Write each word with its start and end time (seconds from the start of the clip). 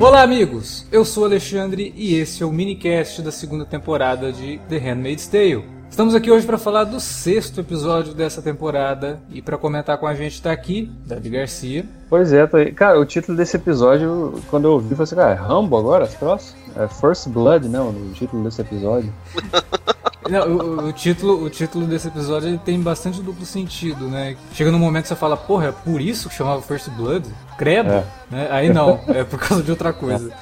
Olá, 0.00 0.22
amigos! 0.22 0.84
Eu 0.90 1.04
sou 1.04 1.24
Alexandre 1.24 1.92
e 1.96 2.14
esse 2.14 2.42
é 2.42 2.46
o 2.46 2.50
minicast 2.50 3.22
da 3.22 3.30
segunda 3.30 3.64
temporada 3.64 4.32
de 4.32 4.58
The 4.68 4.78
Handmaid's 4.78 5.28
Tale. 5.28 5.75
Estamos 5.96 6.14
aqui 6.14 6.30
hoje 6.30 6.44
para 6.44 6.58
falar 6.58 6.84
do 6.84 7.00
sexto 7.00 7.58
episódio 7.62 8.12
dessa 8.12 8.42
temporada 8.42 9.18
e 9.30 9.40
para 9.40 9.56
comentar 9.56 9.96
com 9.96 10.06
a 10.06 10.14
gente 10.14 10.34
está 10.34 10.52
aqui 10.52 10.92
Davi 11.06 11.30
Garcia. 11.30 11.86
Pois 12.10 12.34
é, 12.34 12.46
tô 12.46 12.58
aí. 12.58 12.70
cara, 12.70 13.00
o 13.00 13.06
título 13.06 13.34
desse 13.34 13.56
episódio, 13.56 14.38
quando 14.50 14.66
eu 14.66 14.72
ouvi, 14.72 14.90
eu 14.90 14.96
falei 14.98 15.04
assim, 15.04 15.16
cara, 15.16 15.30
é 15.30 15.34
Rambo 15.34 15.74
agora, 15.74 16.04
esse 16.04 16.18
troço? 16.18 16.54
É 16.76 16.86
First 16.86 17.28
Blood, 17.30 17.66
não, 17.66 17.88
o 17.88 18.12
título 18.12 18.44
desse 18.44 18.60
episódio. 18.60 19.10
Não, 20.28 20.44
o, 20.48 20.88
o, 20.88 20.92
título, 20.92 21.44
o 21.44 21.48
título 21.48 21.86
desse 21.86 22.08
episódio 22.08 22.48
ele 22.48 22.58
tem 22.58 22.80
bastante 22.80 23.22
duplo 23.22 23.46
sentido, 23.46 24.08
né? 24.08 24.36
Chega 24.52 24.72
num 24.72 24.78
momento 24.78 25.04
que 25.04 25.08
você 25.08 25.14
fala, 25.14 25.36
porra, 25.36 25.68
é 25.68 25.72
por 25.72 26.00
isso 26.00 26.28
que 26.28 26.34
chamava 26.34 26.60
First 26.60 26.90
Blood? 26.90 27.24
Credo? 27.56 27.92
É. 27.92 28.04
Né? 28.28 28.48
Aí 28.50 28.68
não, 28.68 28.98
é 29.06 29.22
por 29.22 29.38
causa 29.38 29.62
de 29.62 29.70
outra 29.70 29.92
coisa. 29.92 30.32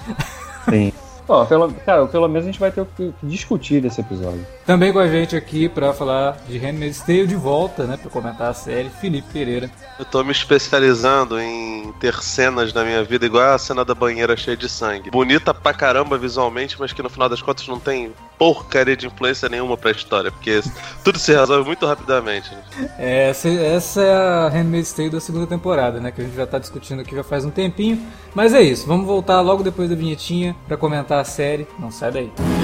Sim. 0.71 0.91
Bom, 1.27 1.45
pelo, 1.47 1.73
cara, 1.73 2.07
pelo 2.07 2.29
menos 2.29 2.45
a 2.45 2.51
gente 2.51 2.61
vai 2.61 2.71
ter 2.71 2.83
o 2.83 2.87
que 2.87 3.13
discutir 3.23 3.81
desse 3.81 4.01
episódio. 4.01 4.47
Também 4.67 4.93
com 4.93 4.99
a 4.99 5.09
gente 5.09 5.35
aqui 5.35 5.69
para 5.69 5.93
falar 5.93 6.37
de 6.47 6.59
Handmaid's 6.59 7.01
Tale 7.01 7.27
de 7.27 7.35
volta, 7.35 7.85
né, 7.85 7.97
para 7.97 8.11
comentar 8.11 8.51
a 8.51 8.55
série, 8.55 8.91
Felipe 8.91 9.33
Pereira. 9.33 9.71
Eu 9.99 10.05
tô 10.05 10.23
me 10.23 10.33
especializando 10.33 11.41
em 11.41 11.93
ter 12.01 12.15
cenas 12.17 12.73
na 12.73 12.85
minha 12.85 13.03
vida 13.03 13.25
igual 13.25 13.55
a 13.55 13.59
cena 13.59 13.85
da 13.85 13.95
banheira 13.95 14.37
cheia 14.37 14.57
de 14.57 14.69
sangue. 14.69 15.11
Bonita 15.11 15.55
pra 15.55 15.73
caramba 15.73 16.19
visualmente, 16.19 16.77
mas 16.79 16.93
que 16.93 17.03
no 17.03 17.09
final 17.09 17.29
das 17.29 17.41
contas 17.41 17.67
não 17.67 17.81
tem 17.81 18.13
porcaria 18.45 18.95
de 18.95 19.07
influência 19.07 19.49
nenhuma 19.49 19.75
pra 19.75 19.91
história, 19.91 20.31
porque 20.31 20.61
tudo 21.03 21.19
se 21.19 21.33
resolve 21.33 21.67
muito 21.67 21.87
rapidamente. 21.87 22.51
Né? 22.55 22.91
É, 22.99 23.31
essa, 23.31 23.49
essa 23.49 24.03
é 24.03 24.15
a 24.15 24.49
Handmaid's 24.51 24.93
Tale 24.93 25.09
da 25.09 25.19
segunda 25.19 25.47
temporada, 25.47 25.99
né, 25.99 26.13
que 26.13 26.21
a 26.21 26.25
gente 26.25 26.37
já 26.37 26.47
tá 26.47 26.59
discutindo 26.59 27.01
aqui 27.01 27.17
já 27.17 27.25
faz 27.25 27.47
um 27.47 27.51
tempinho. 27.51 27.99
Mas 28.35 28.53
é 28.53 28.61
isso, 28.61 28.87
vamos 28.87 29.07
voltar 29.07 29.41
logo 29.41 29.63
depois 29.63 29.89
da 29.89 29.97
vinhetinha 29.97 30.55
para 30.69 30.77
comentar 30.77 31.21
a 31.21 31.25
série. 31.25 31.67
Não 31.79 31.91
sai 31.91 32.13
daí. 32.13 32.64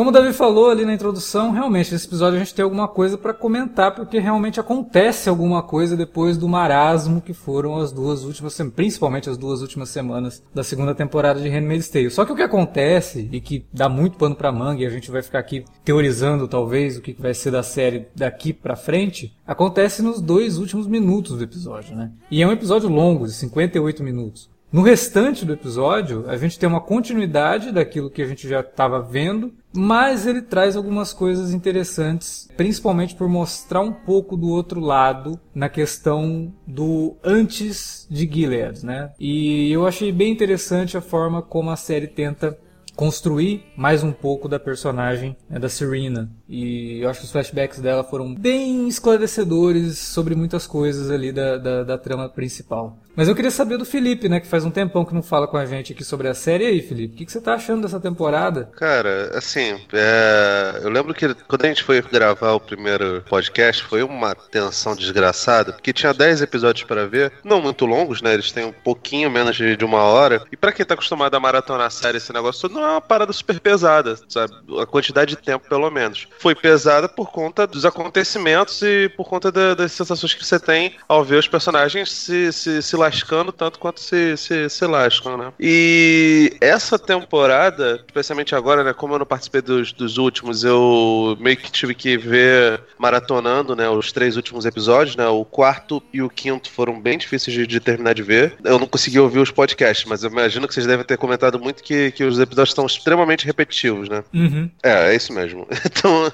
Como 0.00 0.08
o 0.08 0.12
Davi 0.14 0.32
falou 0.32 0.70
ali 0.70 0.86
na 0.86 0.94
introdução, 0.94 1.50
realmente 1.50 1.92
nesse 1.92 2.06
episódio 2.06 2.36
a 2.36 2.38
gente 2.38 2.54
tem 2.54 2.62
alguma 2.62 2.88
coisa 2.88 3.18
para 3.18 3.34
comentar, 3.34 3.94
porque 3.94 4.18
realmente 4.18 4.58
acontece 4.58 5.28
alguma 5.28 5.62
coisa 5.62 5.94
depois 5.94 6.38
do 6.38 6.48
marasmo 6.48 7.20
que 7.20 7.34
foram 7.34 7.76
as 7.76 7.92
duas 7.92 8.24
últimas, 8.24 8.56
principalmente 8.74 9.28
as 9.28 9.36
duas 9.36 9.60
últimas 9.60 9.90
semanas 9.90 10.42
da 10.54 10.64
segunda 10.64 10.94
temporada 10.94 11.38
de 11.38 11.50
Handmaid's 11.50 11.90
Tale. 11.90 12.10
Só 12.10 12.24
que 12.24 12.32
o 12.32 12.34
que 12.34 12.40
acontece 12.40 13.28
e 13.30 13.42
que 13.42 13.66
dá 13.70 13.90
muito 13.90 14.16
pano 14.16 14.34
para 14.34 14.50
manga 14.50 14.82
e 14.82 14.86
a 14.86 14.90
gente 14.90 15.10
vai 15.10 15.20
ficar 15.20 15.40
aqui 15.40 15.66
teorizando 15.84 16.48
talvez 16.48 16.96
o 16.96 17.02
que 17.02 17.12
vai 17.12 17.34
ser 17.34 17.50
da 17.50 17.62
série 17.62 18.08
daqui 18.16 18.54
para 18.54 18.76
frente, 18.76 19.36
acontece 19.46 20.00
nos 20.00 20.18
dois 20.18 20.56
últimos 20.56 20.86
minutos 20.86 21.36
do 21.36 21.44
episódio, 21.44 21.94
né? 21.94 22.10
E 22.30 22.40
é 22.40 22.46
um 22.46 22.52
episódio 22.52 22.88
longo, 22.88 23.26
de 23.26 23.34
58 23.34 24.02
minutos. 24.02 24.48
No 24.72 24.82
restante 24.82 25.44
do 25.44 25.52
episódio, 25.52 26.24
a 26.28 26.36
gente 26.36 26.56
tem 26.56 26.68
uma 26.68 26.80
continuidade 26.80 27.72
daquilo 27.72 28.08
que 28.08 28.22
a 28.22 28.26
gente 28.26 28.48
já 28.48 28.60
estava 28.60 29.02
vendo, 29.02 29.52
mas 29.74 30.28
ele 30.28 30.42
traz 30.42 30.76
algumas 30.76 31.12
coisas 31.12 31.52
interessantes, 31.52 32.48
principalmente 32.56 33.16
por 33.16 33.28
mostrar 33.28 33.80
um 33.80 33.92
pouco 33.92 34.36
do 34.36 34.48
outro 34.48 34.78
lado 34.78 35.40
na 35.52 35.68
questão 35.68 36.54
do 36.64 37.16
antes 37.24 38.06
de 38.08 38.30
Gilead, 38.32 38.86
né? 38.86 39.10
E 39.18 39.72
eu 39.72 39.88
achei 39.88 40.12
bem 40.12 40.32
interessante 40.32 40.96
a 40.96 41.00
forma 41.00 41.42
como 41.42 41.70
a 41.70 41.76
série 41.76 42.06
tenta 42.06 42.56
construir 43.00 43.64
mais 43.74 44.04
um 44.04 44.12
pouco 44.12 44.46
da 44.46 44.60
personagem 44.60 45.34
né, 45.48 45.58
da 45.58 45.70
Serena. 45.70 46.30
E 46.46 47.00
eu 47.00 47.08
acho 47.08 47.20
que 47.20 47.24
os 47.24 47.32
flashbacks 47.32 47.80
dela 47.80 48.04
foram 48.04 48.34
bem 48.34 48.86
esclarecedores 48.88 49.96
sobre 49.96 50.34
muitas 50.34 50.66
coisas 50.66 51.10
ali 51.10 51.32
da, 51.32 51.56
da, 51.56 51.82
da 51.82 51.96
trama 51.96 52.28
principal. 52.28 52.98
Mas 53.16 53.28
eu 53.28 53.34
queria 53.34 53.50
saber 53.50 53.76
do 53.76 53.84
Felipe, 53.84 54.28
né? 54.28 54.40
Que 54.40 54.46
faz 54.46 54.64
um 54.64 54.70
tempão 54.70 55.04
que 55.04 55.14
não 55.14 55.22
fala 55.22 55.46
com 55.46 55.56
a 55.56 55.66
gente 55.66 55.92
aqui 55.92 56.04
sobre 56.04 56.28
a 56.28 56.34
série. 56.34 56.64
E 56.64 56.66
aí, 56.68 56.80
Felipe, 56.80 57.14
o 57.14 57.16
que, 57.18 57.26
que 57.26 57.32
você 57.32 57.40
tá 57.40 57.54
achando 57.54 57.82
dessa 57.82 58.00
temporada? 58.00 58.70
Cara, 58.76 59.36
assim, 59.36 59.78
é... 59.92 60.80
eu 60.82 60.88
lembro 60.88 61.12
que 61.12 61.34
quando 61.46 61.64
a 61.64 61.68
gente 61.68 61.82
foi 61.82 62.00
gravar 62.00 62.52
o 62.52 62.60
primeiro 62.60 63.22
podcast, 63.28 63.82
foi 63.84 64.02
uma 64.02 64.34
tensão 64.34 64.94
desgraçada, 64.94 65.72
porque 65.72 65.92
tinha 65.92 66.14
10 66.14 66.42
episódios 66.42 66.86
para 66.86 67.06
ver, 67.06 67.32
não 67.44 67.60
muito 67.60 67.84
longos, 67.84 68.22
né? 68.22 68.32
Eles 68.32 68.52
têm 68.52 68.64
um 68.64 68.72
pouquinho 68.72 69.30
menos 69.30 69.56
de, 69.56 69.84
uma 69.84 70.02
hora. 70.02 70.42
E 70.52 70.56
para 70.56 70.72
quem 70.72 70.86
tá 70.86 70.94
acostumado 70.94 71.34
a 71.34 71.40
maratonar 71.40 71.88
a 71.88 71.90
série, 71.90 72.18
esse 72.18 72.32
negócio 72.32 72.62
todo, 72.62 72.80
não 72.80 72.86
é 72.86 72.89
uma 72.92 73.00
parada 73.00 73.32
super 73.32 73.60
pesada, 73.60 74.18
sabe? 74.28 74.54
A 74.80 74.86
quantidade 74.86 75.30
de 75.30 75.42
tempo, 75.42 75.68
pelo 75.68 75.90
menos. 75.90 76.26
Foi 76.38 76.54
pesada 76.54 77.08
por 77.08 77.30
conta 77.30 77.66
dos 77.66 77.84
acontecimentos 77.84 78.80
e 78.82 79.08
por 79.16 79.28
conta 79.28 79.50
da, 79.50 79.74
das 79.74 79.92
sensações 79.92 80.34
que 80.34 80.44
você 80.44 80.58
tem 80.58 80.96
ao 81.08 81.24
ver 81.24 81.36
os 81.36 81.48
personagens 81.48 82.10
se, 82.10 82.52
se, 82.52 82.82
se 82.82 82.96
lascando 82.96 83.52
tanto 83.52 83.78
quanto 83.78 84.00
se, 84.00 84.36
se, 84.36 84.68
se 84.68 84.86
lascam, 84.86 85.36
né? 85.36 85.52
E 85.58 86.56
essa 86.60 86.98
temporada, 86.98 88.02
especialmente 88.06 88.54
agora, 88.54 88.84
né? 88.84 88.92
Como 88.92 89.14
eu 89.14 89.18
não 89.18 89.26
participei 89.26 89.60
dos, 89.60 89.92
dos 89.92 90.18
últimos, 90.18 90.64
eu 90.64 91.36
meio 91.40 91.56
que 91.56 91.70
tive 91.70 91.94
que 91.94 92.16
ver 92.16 92.80
maratonando, 92.98 93.74
né? 93.74 93.88
Os 93.88 94.12
três 94.12 94.36
últimos 94.36 94.64
episódios, 94.66 95.16
né? 95.16 95.26
O 95.28 95.44
quarto 95.44 96.02
e 96.12 96.22
o 96.22 96.30
quinto 96.30 96.70
foram 96.70 97.00
bem 97.00 97.18
difíceis 97.18 97.56
de, 97.56 97.66
de 97.66 97.80
terminar 97.80 98.14
de 98.14 98.22
ver. 98.22 98.54
Eu 98.64 98.78
não 98.78 98.86
consegui 98.86 99.18
ouvir 99.18 99.38
os 99.38 99.50
podcasts, 99.50 100.06
mas 100.06 100.22
eu 100.22 100.30
imagino 100.30 100.66
que 100.66 100.74
vocês 100.74 100.86
devem 100.86 101.04
ter 101.04 101.16
comentado 101.16 101.58
muito 101.58 101.82
que, 101.82 102.10
que 102.12 102.24
os 102.24 102.38
episódios 102.38 102.74
estão 102.80 102.86
extremamente 102.86 103.46
repetitivos, 103.46 104.08
né? 104.08 104.24
Uhum. 104.32 104.70
É, 104.82 105.10
é 105.10 105.14
isso 105.14 105.32
mesmo. 105.32 105.66
Então. 105.90 106.32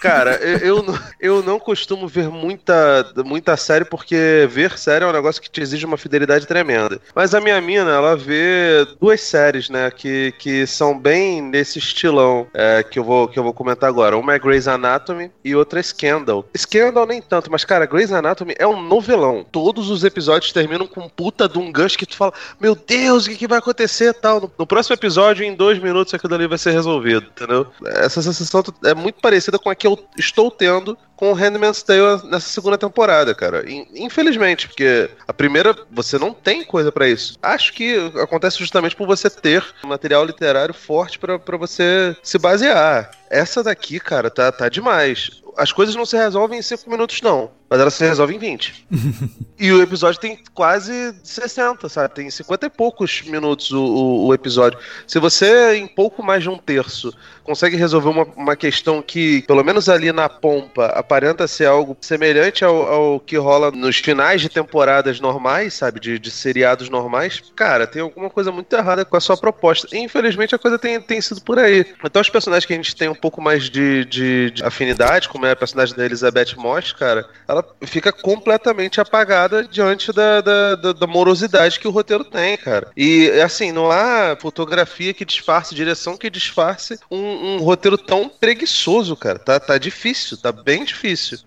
Cara, 0.00 0.36
eu, 0.36 0.84
eu 1.18 1.42
não 1.42 1.58
costumo 1.58 2.06
ver 2.06 2.28
muita, 2.28 3.10
muita 3.24 3.56
série 3.56 3.86
porque 3.86 4.46
ver 4.50 4.78
série 4.78 5.02
é 5.02 5.08
um 5.08 5.12
negócio 5.12 5.40
que 5.40 5.50
te 5.50 5.62
exige 5.62 5.86
uma 5.86 5.96
fidelidade 5.96 6.46
tremenda. 6.46 7.00
Mas 7.14 7.34
a 7.34 7.40
minha 7.40 7.58
mina, 7.58 7.90
ela 7.90 8.14
vê 8.14 8.86
duas 9.00 9.22
séries, 9.22 9.70
né, 9.70 9.90
que, 9.90 10.34
que 10.38 10.66
são 10.66 10.98
bem 10.98 11.40
nesse 11.40 11.78
estilão 11.78 12.46
é, 12.52 12.82
que, 12.82 12.98
eu 12.98 13.04
vou, 13.04 13.26
que 13.28 13.38
eu 13.38 13.42
vou 13.42 13.54
comentar 13.54 13.88
agora. 13.88 14.18
Uma 14.18 14.34
é 14.34 14.38
Grey's 14.38 14.68
Anatomy 14.68 15.30
e 15.42 15.56
outra 15.56 15.80
é 15.80 15.82
Scandal. 15.82 16.46
Scandal 16.54 17.06
nem 17.06 17.22
tanto, 17.22 17.50
mas 17.50 17.64
cara, 17.64 17.86
Grey's 17.86 18.12
Anatomy 18.12 18.54
é 18.58 18.66
um 18.66 18.82
novelão. 18.82 19.44
Todos 19.50 19.88
os 19.88 20.04
episódios 20.04 20.52
terminam 20.52 20.86
com 20.86 21.08
puta 21.08 21.48
de 21.48 21.58
um 21.58 21.72
gancho 21.72 21.96
que 21.96 22.06
tu 22.06 22.16
fala, 22.16 22.34
meu 22.60 22.74
Deus, 22.74 23.24
o 23.24 23.30
que, 23.30 23.36
que 23.36 23.48
vai 23.48 23.58
acontecer 23.58 24.12
tal. 24.12 24.38
No, 24.38 24.52
no 24.58 24.66
próximo 24.66 24.94
episódio, 24.94 25.46
em 25.46 25.54
dois 25.54 25.63
minutos, 25.78 26.12
aquilo 26.14 26.34
ali 26.34 26.46
vai 26.46 26.58
ser 26.58 26.72
resolvido, 26.72 27.26
entendeu? 27.26 27.66
Essa 27.86 28.22
sensação 28.22 28.62
é 28.84 28.94
muito 28.94 29.20
parecida 29.20 29.58
com 29.58 29.70
a 29.70 29.74
que 29.74 29.86
eu 29.86 29.98
estou 30.16 30.50
tendo 30.50 30.96
com 31.16 31.30
o 31.30 31.34
Handmaid's 31.34 31.82
Tale 31.82 32.22
nessa 32.24 32.48
segunda 32.48 32.78
temporada, 32.78 33.34
cara. 33.34 33.64
Infelizmente, 33.94 34.68
porque 34.68 35.10
a 35.26 35.32
primeira 35.32 35.76
você 35.90 36.18
não 36.18 36.32
tem 36.32 36.64
coisa 36.64 36.90
para 36.90 37.08
isso. 37.08 37.38
Acho 37.42 37.72
que 37.72 37.96
acontece 38.20 38.58
justamente 38.58 38.96
por 38.96 39.06
você 39.06 39.30
ter 39.30 39.64
material 39.84 40.24
literário 40.24 40.74
forte 40.74 41.18
para 41.18 41.56
você 41.56 42.16
se 42.22 42.38
basear. 42.38 43.10
Essa 43.30 43.62
daqui, 43.62 43.98
cara, 43.98 44.30
tá, 44.30 44.52
tá 44.52 44.68
demais. 44.68 45.42
As 45.56 45.72
coisas 45.72 45.94
não 45.94 46.04
se 46.06 46.16
resolvem 46.16 46.58
em 46.58 46.62
5 46.62 46.88
minutos, 46.90 47.20
não. 47.20 47.50
Mas 47.68 47.80
ela 47.80 47.90
se 47.90 48.04
resolve 48.04 48.34
em 48.34 48.38
20. 48.38 48.86
e 49.58 49.72
o 49.72 49.82
episódio 49.82 50.20
tem 50.20 50.38
quase 50.52 51.14
60, 51.22 51.88
sabe? 51.88 52.14
Tem 52.14 52.30
50 52.30 52.66
e 52.66 52.70
poucos 52.70 53.22
minutos 53.22 53.72
o, 53.72 53.82
o, 53.82 54.26
o, 54.26 54.34
episódio. 54.34 54.78
Se 55.06 55.18
você, 55.18 55.74
em 55.76 55.86
pouco 55.86 56.22
mais 56.22 56.42
de 56.42 56.48
um 56.48 56.58
terço, 56.58 57.12
consegue 57.42 57.76
resolver 57.76 58.08
uma, 58.08 58.24
uma 58.36 58.54
questão 58.54 59.02
que, 59.02 59.42
pelo 59.42 59.64
menos 59.64 59.88
ali 59.88 60.12
na 60.12 60.28
pompa, 60.28 60.86
aparenta 61.04 61.46
ser 61.46 61.66
algo 61.66 61.96
semelhante 62.00 62.64
ao, 62.64 62.74
ao 62.74 63.20
que 63.20 63.36
rola 63.36 63.70
nos 63.70 63.96
finais 63.98 64.40
de 64.40 64.48
temporadas 64.48 65.20
normais, 65.20 65.74
sabe? 65.74 66.00
De, 66.00 66.18
de 66.18 66.30
seriados 66.30 66.88
normais, 66.88 67.42
cara, 67.54 67.86
tem 67.86 68.02
alguma 68.02 68.30
coisa 68.30 68.50
muito 68.50 68.74
errada 68.74 69.04
com 69.04 69.16
a 69.16 69.20
sua 69.20 69.36
proposta. 69.36 69.86
E, 69.92 69.98
infelizmente, 69.98 70.54
a 70.54 70.58
coisa 70.58 70.78
tem, 70.78 71.00
tem 71.00 71.20
sido 71.20 71.42
por 71.42 71.58
aí. 71.58 71.84
Então, 72.02 72.22
os 72.22 72.30
personagens 72.30 72.64
que 72.64 72.72
a 72.72 72.76
gente 72.76 72.96
tem 72.96 73.08
um 73.08 73.14
pouco 73.14 73.40
mais 73.40 73.68
de, 73.68 74.04
de, 74.06 74.50
de 74.50 74.64
afinidade, 74.64 75.28
como 75.28 75.46
é 75.46 75.50
a 75.50 75.56
personagem 75.56 75.94
da 75.94 76.04
Elizabeth 76.04 76.56
Moss, 76.56 76.92
cara, 76.92 77.28
ela 77.46 77.64
fica 77.82 78.10
completamente 78.10 79.00
apagada 79.00 79.64
diante 79.64 80.12
da, 80.12 80.40
da, 80.40 80.74
da, 80.74 80.92
da, 80.92 81.06
morosidade 81.06 81.78
que 81.78 81.86
o 81.86 81.90
roteiro 81.90 82.24
tem, 82.24 82.56
cara. 82.56 82.90
E 82.96 83.30
assim, 83.42 83.72
não 83.72 83.90
há 83.90 84.36
fotografia 84.40 85.12
que 85.12 85.24
disfarce, 85.24 85.74
direção 85.74 86.16
que 86.16 86.30
disfarce 86.30 86.98
um, 87.10 87.56
um 87.56 87.58
roteiro 87.58 87.98
tão 87.98 88.28
preguiçoso, 88.28 89.14
cara. 89.16 89.38
Tá, 89.38 89.60
tá 89.60 89.76
difícil, 89.76 90.38
tá 90.38 90.50
bem 90.50 90.84
difícil. 90.84 90.93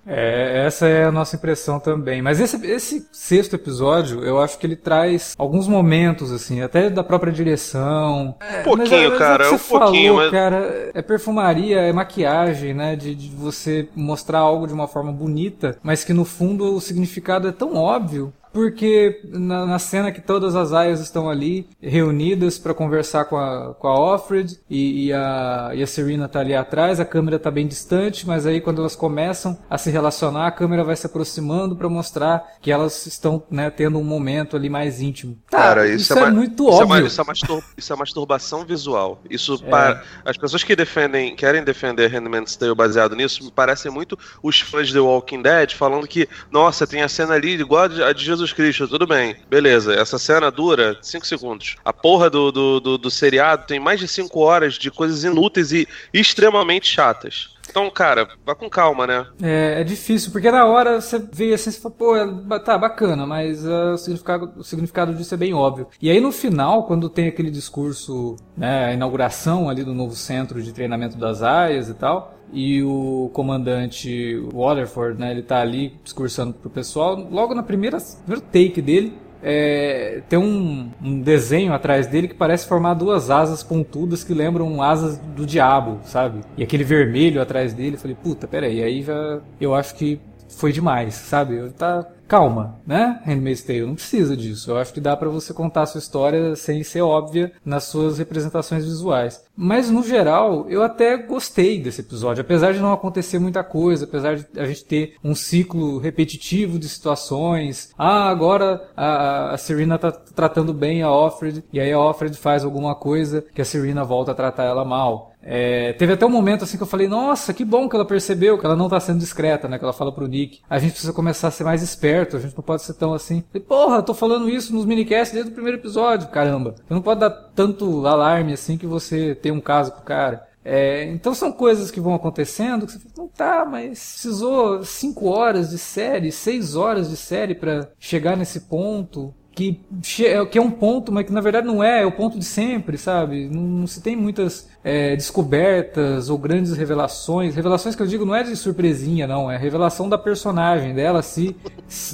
É, 0.06 0.66
essa 0.66 0.88
é 0.88 1.06
a 1.06 1.12
nossa 1.12 1.36
impressão 1.36 1.80
também. 1.80 2.22
Mas 2.22 2.40
esse, 2.40 2.66
esse 2.66 3.08
sexto 3.12 3.56
episódio, 3.56 4.24
eu 4.24 4.40
acho 4.40 4.58
que 4.58 4.66
ele 4.66 4.76
traz 4.76 5.34
alguns 5.38 5.68
momentos, 5.68 6.32
assim, 6.32 6.62
até 6.62 6.90
da 6.90 7.04
própria 7.04 7.32
direção. 7.32 8.36
Um 8.60 8.64
pouquinho, 8.64 9.10
mas, 9.10 9.20
cara, 9.20 9.46
é 9.46 9.52
um 9.52 9.58
falou, 9.58 9.86
pouquinho. 9.86 10.16
Mas... 10.16 10.32
cara, 10.32 10.92
é 10.94 11.02
perfumaria, 11.02 11.80
é 11.80 11.94
maquiagem, 11.94 12.74
né? 12.74 12.96
De, 12.96 13.16
de 13.16 13.30
você 13.30 13.88
mostrar 13.96 14.40
algo 14.40 14.68
de 14.68 14.74
uma 14.74 14.88
forma 14.88 15.12
bonita, 15.12 15.78
mas 15.82 16.04
que 16.04 16.14
no 16.14 16.26
fundo 16.26 16.76
o 16.76 16.82
significado 16.82 17.48
é 17.48 17.52
tão 17.52 17.76
óbvio 17.76 18.34
porque 18.52 19.22
na, 19.26 19.66
na, 19.66 19.80
cena 19.80 20.12
que 20.12 20.22
todas 20.22 20.56
as 20.56 20.74
aias 20.74 21.00
estão 21.00 21.30
ali 21.30 21.68
reunidas 21.82 22.58
para 22.58 22.74
conversar 22.74 23.26
com 23.26 23.38
a, 23.38 23.74
com 23.74 23.88
a 23.88 24.00
Offred 24.00 24.60
e, 24.70 25.08
e, 25.08 25.14
a, 25.14 25.72
e 25.74 25.84
a 25.84 25.88
Serena 25.88 26.28
tá 26.28 26.40
ali 26.40 26.56
atrás, 26.56 27.00
a 27.00 27.06
câmera 27.06 27.38
tá 27.40 27.52
bem 27.52 27.68
distante, 27.68 28.26
mas 28.26 28.46
aí 28.46 28.60
quando 28.60 28.82
elas 28.82 28.96
começam 28.96 29.58
a 29.70 29.78
se 29.78 29.90
relacionar, 29.90 30.48
a 30.48 30.52
câmera 30.52 30.84
vai 30.84 30.96
se 30.96 31.06
aproximando 31.06 31.76
para 31.76 31.90
mostrar 31.90 32.56
que 32.62 32.72
elas 32.72 33.06
estão 33.06 33.44
né, 33.50 33.70
tendo 33.70 34.00
um 34.00 34.04
momento 34.04 34.56
ali 34.56 34.70
mais 34.70 35.02
íntimo. 35.02 35.38
Tá, 35.50 35.58
Cara, 35.58 35.88
isso, 35.88 36.14
isso 36.14 36.20
é, 36.20 36.24
é, 36.24 36.32
muito 36.32 36.68
isso 36.68 36.82
óbvio. 36.82 37.04
É, 37.04 37.08
isso, 37.08 37.22
é 37.22 37.24
mastur, 37.24 37.64
isso 37.78 37.94
é 37.94 37.96
masturbação 37.96 38.66
visual. 38.66 39.22
Isso 39.30 39.56
é. 39.64 39.70
para 39.70 40.04
as 40.26 40.38
pessoas 40.38 40.64
que 40.64 40.76
defendem, 40.76 41.36
querem 41.36 41.64
defender 41.64 42.10
Handmaid's 42.10 42.56
Tale 42.56 42.76
baseado 42.76 43.16
nisso, 43.16 43.44
me 43.44 43.52
parecem 43.52 43.92
muito 43.92 44.18
os 44.42 44.60
fãs 44.60 44.88
de 44.88 44.94
The 44.94 45.00
Walking 45.00 45.42
Dead 45.42 45.74
falando 45.74 46.08
que, 46.08 46.28
nossa, 46.52 46.88
tem 46.88 47.02
a 47.02 47.08
cena 47.08 47.34
ali 47.34 47.60
igual 47.60 47.84
a 47.84 48.14
de 48.14 48.24
Jesus 48.24 48.47
Jesus 48.48 48.54
Cristo, 48.54 48.88
tudo 48.88 49.06
bem. 49.06 49.36
Beleza, 49.50 49.94
essa 49.94 50.18
cena 50.18 50.50
dura 50.50 50.98
5 51.02 51.26
segundos. 51.26 51.76
A 51.84 51.92
porra 51.92 52.30
do, 52.30 52.52
do, 52.52 52.80
do, 52.80 52.98
do 52.98 53.12
seriado 53.12 53.66
tem 53.66 53.80
mais 53.80 54.00
de 54.00 54.08
5 54.08 54.40
horas 54.40 54.76
de 54.76 54.90
coisas 54.90 55.24
inúteis 55.24 55.72
e 55.72 55.88
extremamente 56.14 56.88
chatas. 56.88 57.57
Então, 57.70 57.90
cara, 57.90 58.28
vá 58.46 58.56
com 58.56 58.70
calma, 58.70 59.06
né? 59.06 59.26
É, 59.42 59.82
é 59.82 59.84
difícil, 59.84 60.32
porque 60.32 60.50
na 60.50 60.66
hora 60.66 61.00
você 61.02 61.20
vê 61.20 61.54
assim, 61.54 61.72
você 61.72 61.80
fala, 61.80 61.96
pô, 61.96 62.16
é, 62.16 62.60
tá 62.60 62.78
bacana, 62.78 63.26
mas 63.26 63.66
uh, 63.66 63.94
o, 63.94 63.98
significado, 63.98 64.54
o 64.58 64.64
significado 64.64 65.14
disso 65.14 65.34
é 65.34 65.38
bem 65.38 65.54
óbvio. 65.54 65.88
E 66.02 66.10
aí 66.10 66.20
no 66.20 66.32
final, 66.32 66.86
quando 66.86 67.10
tem 67.10 67.28
aquele 67.28 67.52
discurso, 67.52 68.36
né, 68.56 68.86
a 68.86 68.94
inauguração 68.94 69.70
ali 69.70 69.84
do 69.84 69.94
novo 69.94 70.16
centro 70.16 70.62
de 70.62 70.74
treinamento 70.74 71.18
das 71.18 71.44
aias 71.44 71.90
e 71.90 71.94
tal, 71.94 72.36
e 72.52 72.82
o 72.82 73.30
comandante 73.34 74.40
Waterford, 74.54 75.20
né, 75.20 75.32
ele 75.32 75.44
tá 75.44 75.60
ali 75.60 76.00
discursando 76.04 76.54
pro 76.54 76.70
pessoal, 76.70 77.16
logo 77.30 77.54
na 77.54 77.64
primeira, 77.64 77.98
primeiro 78.26 78.42
take 78.52 78.82
dele, 78.82 79.18
é, 79.42 80.22
tem 80.28 80.38
um, 80.38 80.90
um, 81.02 81.22
desenho 81.22 81.74
atrás 81.74 82.08
dele 82.08 82.28
que 82.28 82.34
parece 82.34 82.68
formar 82.68 82.94
duas 82.96 83.30
asas 83.30 83.64
pontudas 83.64 84.24
que 84.24 84.34
lembram 84.34 84.82
asas 84.82 85.18
do 85.18 85.46
diabo, 85.46 86.00
sabe? 86.04 86.42
E 86.58 86.64
aquele 86.64 86.84
vermelho 86.84 87.42
atrás 87.42 87.74
dele, 87.74 87.96
eu 87.96 88.00
falei, 88.00 88.18
puta, 88.22 88.48
peraí, 88.48 88.84
aí 88.84 89.04
já 89.04 89.40
eu 89.60 89.76
acho 89.76 89.96
que 89.96 90.20
foi 90.50 90.72
demais, 90.72 91.14
sabe? 91.14 91.70
Tá, 91.78 92.08
calma, 92.28 92.80
né? 92.86 93.22
Handmaid's 93.26 93.64
Tale 93.64 93.86
não 93.86 93.96
precisa 93.96 94.36
disso. 94.36 94.72
Eu 94.72 94.78
acho 94.78 94.94
que 94.94 95.00
dá 95.00 95.16
para 95.16 95.30
você 95.30 95.54
contar 95.54 95.84
a 95.84 95.86
sua 95.86 96.00
história 96.00 96.56
sem 96.56 96.84
ser 96.84 97.02
óbvia 97.02 97.52
nas 97.66 97.86
suas 97.86 98.18
representações 98.18 98.84
visuais. 98.84 99.46
Mas 99.56 99.90
no 99.90 100.04
geral, 100.04 100.68
eu 100.70 100.84
até 100.84 101.18
gostei 101.18 101.82
desse 101.82 102.02
episódio, 102.02 102.42
apesar 102.42 102.74
de 102.74 102.80
não 102.80 102.94
acontecer 102.94 103.40
muita 103.40 103.64
coisa, 103.64 104.06
apesar 104.06 104.36
de 104.36 104.46
a 104.60 104.66
gente 104.66 104.86
ter 104.86 105.16
um 105.24 105.34
ciclo 105.34 105.98
repetitivo 105.98 106.78
de 106.78 106.88
situações. 106.88 107.92
Ah, 107.98 108.30
agora 108.30 108.90
a, 108.96 109.54
a 109.54 109.58
Serena 109.58 109.98
tá 109.98 110.12
tratando 110.12 110.74
bem 110.74 111.02
a 111.02 111.12
Offred 111.12 111.64
e 111.74 111.80
aí 111.80 111.92
a 111.92 112.00
Offred 112.00 112.38
faz 112.38 112.64
alguma 112.64 112.94
coisa 112.94 113.44
que 113.54 113.62
a 113.62 113.66
Serena 113.66 114.04
volta 114.04 114.32
a 114.32 114.36
tratar 114.36 114.66
ela 114.66 114.86
mal. 114.86 115.32
É, 115.42 115.94
teve 115.94 116.14
até 116.14 116.26
um 116.26 116.30
momento 116.30 116.64
assim 116.64 116.78
que 116.78 116.84
eu 116.84 116.88
falei, 116.88 117.08
nossa, 117.08 117.54
que 117.54 117.64
bom 117.64 117.88
que 117.88 117.96
ela 117.96 118.06
percebeu 118.06 118.58
que 118.58 118.66
ela 118.66 118.76
não 118.76 118.90
tá 118.90 119.00
sendo 119.00 119.20
discreta, 119.20 119.68
né? 119.68 119.78
Que 119.78 119.86
ela 119.86 119.94
fala 119.94 120.12
pro 120.12 120.28
Nick. 120.28 120.62
A 120.70 120.78
gente 120.80 120.92
precisa 120.92 121.14
começar 121.14 121.48
a 121.48 121.52
ser 121.52 121.64
mais 121.64 121.82
esperto, 121.82 122.38
a 122.38 122.40
gente 122.40 122.56
não 122.56 122.64
pode 122.64 122.82
ser 122.82 122.94
tão 122.96 123.14
assim. 123.14 123.44
E, 123.54 123.60
porra, 123.60 124.04
tô 124.04 124.14
falando 124.14 124.50
isso 124.50 124.74
nos 124.74 124.86
minicasts 124.86 125.34
desde 125.34 125.52
o 125.52 125.54
primeiro 125.54 125.78
episódio, 125.78 126.28
caramba. 126.30 126.76
Você 126.76 126.94
não 126.94 127.02
pode 127.02 127.22
dar 127.22 127.30
tanto 127.30 128.06
alarme 128.06 128.54
assim 128.54 128.78
que 128.78 128.86
você 128.86 129.36
tem 129.36 129.52
um 129.52 129.62
caso 129.62 129.92
com 129.92 130.02
o 130.02 130.06
cara. 130.06 130.46
É, 130.66 131.06
então 131.06 131.34
são 131.34 131.50
coisas 131.50 131.90
que 131.90 132.02
vão 132.02 132.14
acontecendo 132.14 132.86
que 132.86 132.92
você 132.92 133.00
fala, 133.00 133.14
não 133.18 133.28
tá, 133.30 133.64
mas 133.64 134.16
precisou 134.16 134.84
cinco 134.84 135.28
horas 135.28 135.70
de 135.70 135.78
série, 135.78 136.30
seis 136.30 136.76
horas 136.76 137.10
de 137.10 137.16
série 137.16 137.56
para 137.56 137.90
chegar 137.98 138.36
nesse 138.36 138.60
ponto 138.60 139.34
que, 139.58 139.82
que 140.04 140.60
é 140.60 140.62
um 140.62 140.70
ponto, 140.70 141.12
mas 141.12 141.26
que 141.26 141.34
na 141.34 141.42
verdade 141.42 141.66
não 141.66 141.84
é, 141.84 142.04
é 142.04 142.06
o 142.06 142.12
ponto 142.12 142.38
de 142.38 142.46
sempre, 142.46 142.96
sabe? 142.96 143.50
Não, 143.50 143.64
não 143.64 143.88
se 143.88 144.00
tem 144.04 144.16
muitas 144.16 144.70
é, 144.88 145.18
descobertas 145.18 146.30
ou 146.30 146.38
grandes 146.38 146.72
revelações. 146.72 147.54
Revelações 147.54 147.94
que 147.94 148.02
eu 148.02 148.08
digo 148.08 148.26
não 148.26 148.34
é 148.34 148.42
de 148.42 148.56
surpresinha, 148.56 149.28
não, 149.28 149.52
é 149.52 149.58
revelação 149.58 150.08
da 150.08 150.18
personagem 150.18 150.96
dela, 150.96 151.22
se. 151.22 151.54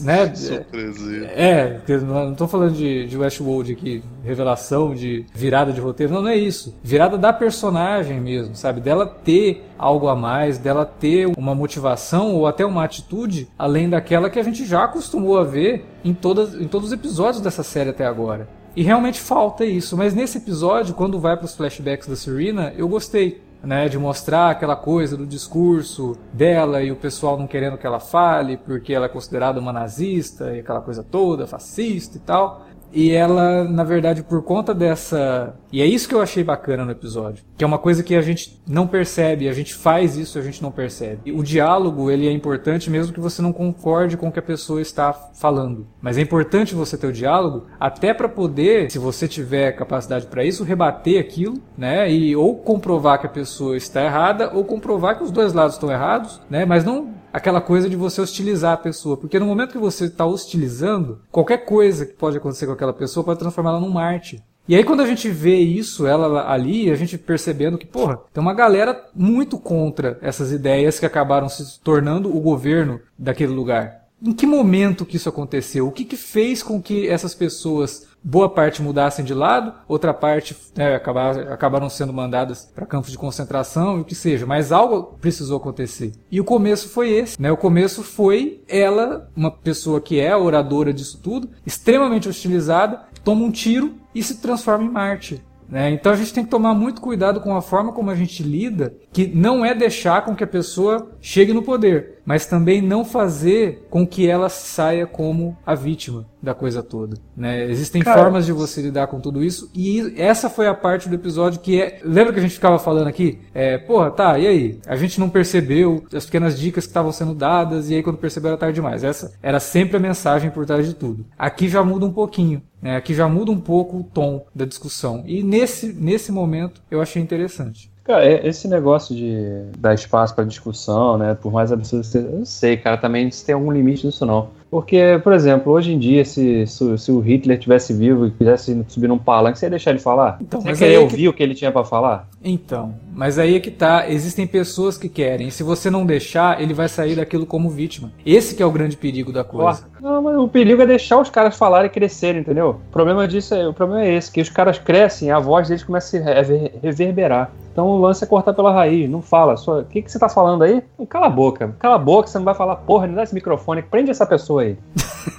Né? 0.02 0.34
Surpresinha. 0.34 1.28
É, 1.28 1.80
não 2.02 2.32
estou 2.32 2.48
falando 2.48 2.74
de, 2.74 3.06
de 3.06 3.16
Westworld 3.16 3.74
aqui, 3.74 4.04
revelação 4.26 4.96
de 4.96 5.24
virada 5.36 5.72
de 5.72 5.80
roteiro, 5.80 6.14
não, 6.14 6.24
não 6.24 6.30
é 6.30 6.36
isso. 6.36 6.76
Virada 6.84 7.16
da 7.16 7.32
personagem 7.32 8.20
mesmo, 8.20 8.56
sabe? 8.56 8.82
Dela 8.82 9.06
ter 9.06 9.64
algo 9.78 10.08
a 10.08 10.16
mais, 10.16 10.58
dela 10.58 10.84
ter 10.84 11.28
uma 11.38 11.54
motivação 11.54 12.34
ou 12.34 12.48
até 12.48 12.66
uma 12.66 12.84
atitude 12.84 13.48
além 13.58 13.88
daquela 13.88 14.32
que 14.32 14.40
a 14.40 14.44
gente 14.44 14.66
já 14.66 14.86
acostumou 14.86 15.38
a 15.38 15.44
ver 15.44 15.86
em, 16.04 16.14
todas, 16.14 16.56
em 16.56 16.68
todos 16.68 16.88
os 16.88 16.94
episódios 16.94 17.40
dessa 17.44 17.62
série 17.62 17.92
até 17.92 18.06
agora. 18.06 18.63
E 18.76 18.82
realmente 18.82 19.20
falta 19.20 19.64
isso, 19.64 19.96
mas 19.96 20.16
nesse 20.16 20.40
episódio, 20.40 20.96
quando 20.96 21.20
vai 21.20 21.38
para 21.38 21.46
os 21.46 21.56
flashbacks 21.56 22.08
da 22.08 22.16
Serena, 22.16 22.74
eu 22.76 22.88
gostei. 22.88 23.42
Né, 23.64 23.88
de 23.88 23.98
mostrar 23.98 24.50
aquela 24.50 24.76
coisa 24.76 25.16
do 25.16 25.26
discurso 25.26 26.18
dela 26.34 26.84
e 26.84 26.92
o 26.92 26.98
pessoal 26.98 27.40
não 27.40 27.48
querendo 27.48 27.78
que 27.78 27.88
ela 27.88 27.98
fale 27.98 28.58
porque 28.58 28.94
ela 28.94 29.06
é 29.06 29.08
considerada 29.08 29.58
uma 29.58 29.72
nazista 29.72 30.54
e 30.54 30.60
aquela 30.60 30.82
coisa 30.82 31.02
toda, 31.02 31.48
fascista 31.48 32.18
e 32.18 32.20
tal. 32.20 32.66
E 32.94 33.12
ela, 33.12 33.64
na 33.64 33.84
verdade, 33.84 34.22
por 34.22 34.44
conta 34.44 34.74
dessa. 34.74 35.56
E 35.72 35.82
é 35.82 35.86
isso 35.86 36.08
que 36.08 36.14
eu 36.14 36.22
achei 36.22 36.44
bacana 36.44 36.86
no 36.86 36.92
episódio. 36.92 37.44
Que 37.58 37.64
é 37.64 37.68
uma 37.68 37.80
coisa 37.80 38.04
que 38.04 38.16
a 38.16 38.22
gente 38.22 38.62
não 38.68 38.86
percebe, 38.86 39.50
a 39.50 39.54
gente 39.54 39.74
faz 39.74 40.16
isso, 40.16 40.38
a 40.38 40.42
gente 40.42 40.62
não 40.62 40.72
percebe. 40.72 41.22
E 41.26 41.32
o 41.32 41.42
diálogo, 41.42 42.12
ele 42.12 42.28
é 42.28 42.32
importante 42.32 42.92
mesmo 42.92 43.12
que 43.12 43.20
você 43.20 43.42
não 43.42 43.52
concorde 43.52 44.16
com 44.16 44.28
o 44.28 44.32
que 44.32 44.40
a 44.40 44.44
pessoa 44.44 44.80
está 44.80 45.12
falando. 45.12 45.88
Mas 46.00 46.18
é 46.18 46.22
importante 46.22 46.76
você 46.76 46.96
ter 46.96 47.08
o 47.08 47.14
diálogo 47.14 47.66
até 47.80 48.14
para 48.14 48.30
poder, 48.30 48.92
se 48.92 49.00
você 49.00 49.28
tiver 49.28 49.72
capacidade 49.72 50.28
para 50.28 50.46
isso, 50.46 50.64
rebater 50.64 51.20
aquilo, 51.20 51.58
né? 51.76 52.12
E 52.12 52.36
ou 52.36 52.56
comprovar 52.58 53.20
que 53.20 53.26
a 53.26 53.30
pessoa 53.30 53.76
está 53.76 54.04
errada 54.04 54.52
ou 54.54 54.64
comprovar 54.64 55.18
que 55.18 55.24
os 55.24 55.32
dois 55.32 55.54
lados 55.54 55.76
estão 55.76 55.92
errados, 55.92 56.40
né? 56.48 56.64
Mas 56.64 56.84
não 56.84 57.23
aquela 57.34 57.60
coisa 57.60 57.90
de 57.90 57.96
você 57.96 58.22
hostilizar 58.22 58.74
a 58.74 58.78
pessoa. 58.78 59.18
Porque 59.18 59.40
no 59.40 59.48
momento 59.48 59.72
que 59.72 59.78
você 59.80 60.06
está 60.06 60.24
hostilizando, 60.24 61.20
qualquer 61.32 61.66
coisa 61.66 62.06
que 62.06 62.14
pode 62.14 62.38
acontecer 62.38 62.68
com 62.68 62.74
aquela 62.74 62.94
pessoa 62.94 63.24
pode 63.24 63.40
transformá-la 63.40 63.80
num 63.80 63.90
Marte. 63.90 64.44
E 64.66 64.76
aí 64.76 64.84
quando 64.84 65.02
a 65.02 65.08
gente 65.08 65.28
vê 65.28 65.58
isso, 65.58 66.08
ela 66.08 66.50
ali, 66.50 66.90
a 66.90 66.96
gente 66.96 67.18
percebendo 67.18 67.78
que, 67.78 67.86
porra, 67.86 68.20
tem 68.32 68.42
uma 68.42 68.54
galera 68.54 69.10
muito 69.14 69.58
contra 69.58 70.18
essas 70.22 70.54
ideias 70.54 71.00
que 71.00 71.06
acabaram 71.06 71.50
se 71.50 71.82
tornando 71.82 72.34
o 72.34 72.40
governo 72.40 73.02
daquele 73.18 73.52
lugar. 73.52 74.04
em 74.22 74.32
que 74.32 74.46
momento 74.46 75.06
que 75.06 75.18
isso 75.18 75.28
aconteceu? 75.28 75.86
O 75.86 75.92
que, 75.92 76.06
que 76.06 76.16
fez 76.16 76.64
com 76.64 76.82
que 76.82 77.10
essas 77.10 77.36
pessoas 77.36 78.08
boa 78.24 78.50
parte 78.50 78.82
mudassem 78.82 79.26
de 79.26 79.34
lado, 79.34 79.74
outra 79.88 80.14
parte 80.14 80.56
né, 80.76 80.96
acabaram, 80.96 81.90
sendo 81.90 82.14
mandadas 82.14 82.72
para 82.74 82.86
campos 82.86 83.12
de 83.12 83.18
concentração 83.18 83.98
e 83.98 84.02
o 84.02 84.06
que 84.06 84.16
seja, 84.16 84.46
mas 84.46 84.72
algo 84.72 85.18
precisou 85.20 85.58
acontecer. 85.58 86.14
E 86.32 86.40
o 86.40 86.46
começo 86.46 86.90
foi 86.90 87.12
esse, 87.12 87.42
né? 87.42 87.52
O 87.52 87.58
começo 87.58 88.04
foi 88.04 88.62
ela, 88.68 89.30
uma 89.36 89.52
pessoa 89.52 90.00
que 90.00 90.20
é 90.20 90.36
oradora 90.36 90.94
disso 90.94 91.20
tudo, 91.22 91.50
extremamente 91.66 92.30
hostilizada, 92.30 93.02
toma 93.24 93.44
um 93.44 93.52
tiro 93.52 93.96
e 94.16 94.24
se 94.24 94.42
transforma 94.42 94.86
em 94.86 94.90
Marte. 94.90 95.44
Né? 95.68 95.92
Então 95.92 96.12
a 96.12 96.16
gente 96.16 96.34
tem 96.34 96.44
que 96.44 96.52
tomar 96.52 96.74
muito 96.74 97.02
cuidado 97.02 97.42
com 97.42 97.56
a 97.56 97.62
forma 97.62 97.92
como 97.92 98.12
a 98.12 98.16
gente 98.16 98.44
lida, 98.44 98.94
que 99.12 99.28
não 99.28 99.66
é 99.66 99.74
deixar 99.74 100.24
com 100.24 100.36
que 100.36 100.44
a 100.44 100.48
pessoa 100.48 101.12
chegue 101.24 101.54
no 101.54 101.64
poder, 101.64 102.20
mas 102.26 102.46
também 102.46 102.82
não 102.82 103.06
fazer 103.06 103.88
com 103.90 104.06
que 104.06 104.28
ela 104.28 104.50
saia 104.50 105.08
como 105.08 105.58
a 105.66 105.74
vítima 105.74 106.28
da 106.42 106.54
coisa 106.54 106.84
toda. 106.84 107.16
Né? 107.36 107.64
Existem 107.72 108.02
Cara, 108.02 108.22
formas 108.22 108.46
de 108.46 108.52
você 108.52 108.82
lidar 108.82 109.08
com 109.08 109.22
tudo 109.22 109.42
isso, 109.42 109.72
e 109.74 110.14
essa 110.18 110.50
foi 110.50 110.68
a 110.68 110.74
parte 110.74 111.08
do 111.08 111.16
episódio 111.16 111.62
que 111.62 111.82
é. 111.82 112.02
Lembra 112.04 112.34
que 112.34 112.40
a 112.40 112.42
gente 112.42 112.54
ficava 112.54 112.78
falando 112.78 113.08
aqui? 113.08 113.40
É, 113.54 113.78
porra, 113.78 114.12
tá, 114.12 114.38
e 114.38 114.46
aí? 114.46 114.80
A 114.86 114.98
gente 114.98 115.18
não 115.18 115.30
percebeu 115.30 116.04
as 116.14 116.26
pequenas 116.26 116.60
dicas 116.60 116.84
que 116.84 116.90
estavam 116.90 117.14
sendo 117.14 117.34
dadas, 117.34 117.90
e 117.90 117.96
aí 117.96 118.04
quando 118.04 118.18
percebeu 118.18 118.50
era 118.50 118.58
tarde 118.58 118.76
demais. 118.76 119.02
Essa 119.02 119.34
era 119.42 119.62
sempre 119.62 119.96
a 119.96 120.02
mensagem 120.02 120.52
por 120.52 120.66
trás 120.66 120.86
de 120.86 120.94
tudo. 120.94 121.26
Aqui 121.40 121.70
já 121.70 121.84
muda 121.84 122.06
um 122.06 122.12
pouquinho. 122.12 122.62
Né, 122.82 123.00
que 123.00 123.14
já 123.14 123.30
muda 123.30 123.50
um 123.50 123.62
pouco 123.62 124.00
o 124.00 124.04
tom 124.04 124.46
da 124.54 124.66
discussão. 124.66 125.24
E 125.26 125.42
nesse, 125.42 125.94
nesse 125.94 126.34
momento 126.34 126.82
eu 126.92 127.02
achei 127.02 127.22
interessante. 127.22 127.93
Cara, 128.04 128.26
é, 128.26 128.46
esse 128.46 128.68
negócio 128.68 129.16
de 129.16 129.64
dar 129.78 129.94
espaço 129.94 130.36
para 130.36 130.44
discussão, 130.44 131.18
né? 131.18 131.36
Por 131.36 131.54
mais 131.54 131.72
absurdo 131.72 132.02
que 132.02 132.08
seja, 132.08 132.28
eu 132.28 132.40
não 132.40 132.46
sei, 132.46 132.76
cara, 132.76 132.98
também 132.98 133.32
se 133.32 133.46
tem 133.46 133.56
algum 133.56 133.72
limite 133.72 134.06
nisso 134.06 134.26
não. 134.26 134.50
Porque, 134.74 135.22
por 135.24 135.34
exemplo, 135.34 135.72
hoje 135.72 135.94
em 135.94 136.00
dia, 136.00 136.26
se, 136.26 136.66
se, 136.66 136.98
se 136.98 137.12
o 137.12 137.20
Hitler 137.20 137.60
tivesse 137.60 137.94
vivo 137.94 138.26
e 138.26 138.32
quisesse 138.32 138.84
subir 138.88 139.08
num 139.08 139.20
palanque, 139.20 139.60
você 139.60 139.68
ia 139.68 139.70
deixar 139.70 139.92
ele 139.92 140.00
falar? 140.00 140.40
Então, 140.42 140.60
você 140.60 140.70
mas 140.70 140.80
queria 140.80 141.00
ouvir 141.00 141.18
que... 141.18 141.30
o 141.30 141.34
que 141.34 141.44
ele 141.44 141.54
tinha 141.54 141.72
para 141.72 141.84
falar? 141.84 142.28
Então, 142.44 142.96
mas 143.14 143.38
aí 143.38 143.56
é 143.56 143.60
que 143.60 143.70
tá, 143.70 144.10
existem 144.10 144.48
pessoas 144.48 144.98
que 144.98 145.08
querem. 145.08 145.52
Se 145.52 145.62
você 145.62 145.92
não 145.92 146.04
deixar, 146.04 146.60
ele 146.60 146.74
vai 146.74 146.90
sair 146.90 147.16
daquilo 147.16 147.46
como 147.46 147.70
vítima. 147.70 148.12
Esse 148.26 148.56
que 148.56 148.64
é 148.64 148.66
o 148.66 148.72
grande 148.72 148.98
perigo 148.98 149.32
da 149.32 149.44
coisa. 149.44 149.86
Não, 150.02 150.24
mas 150.24 150.36
o 150.38 150.48
perigo 150.48 150.82
é 150.82 150.88
deixar 150.88 151.22
os 151.22 151.30
caras 151.30 151.56
falarem 151.56 151.86
e 151.86 151.94
crescerem, 151.94 152.42
entendeu? 152.42 152.82
O 152.90 152.92
problema 152.92 153.28
disso 153.28 153.54
é, 153.54 153.68
o 153.68 153.74
problema 153.74 154.04
é 154.04 154.16
esse, 154.16 154.32
que 154.32 154.42
os 154.42 154.50
caras 154.50 154.80
crescem, 154.80 155.30
a 155.30 155.40
voz 155.40 155.68
deles 155.68 155.84
começa 155.84 156.18
a 156.18 156.42
reverberar. 156.82 157.52
Então 157.72 157.88
o 157.88 157.98
lance 157.98 158.24
é 158.24 158.28
cortar 158.28 158.54
pela 158.54 158.72
raiz, 158.72 159.10
não 159.10 159.22
fala. 159.22 159.56
O 159.56 159.84
que, 159.86 160.02
que 160.02 160.12
você 160.12 160.20
tá 160.20 160.30
falando 160.30 160.64
aí? 160.64 160.84
Cala 161.10 161.26
a 161.26 161.30
boca, 161.30 161.76
cala 161.80 161.96
a 161.96 162.00
boca, 162.00 162.28
você 162.28 162.38
não 162.38 162.46
vai 162.46 162.54
falar 162.54 162.76
porra, 162.76 163.08
não 163.08 163.16
dá 163.16 163.24
esse 163.24 163.34
microfone, 163.34 163.82
prende 163.82 164.12
essa 164.12 164.26
pessoa 164.26 164.63
aí. 164.64 164.78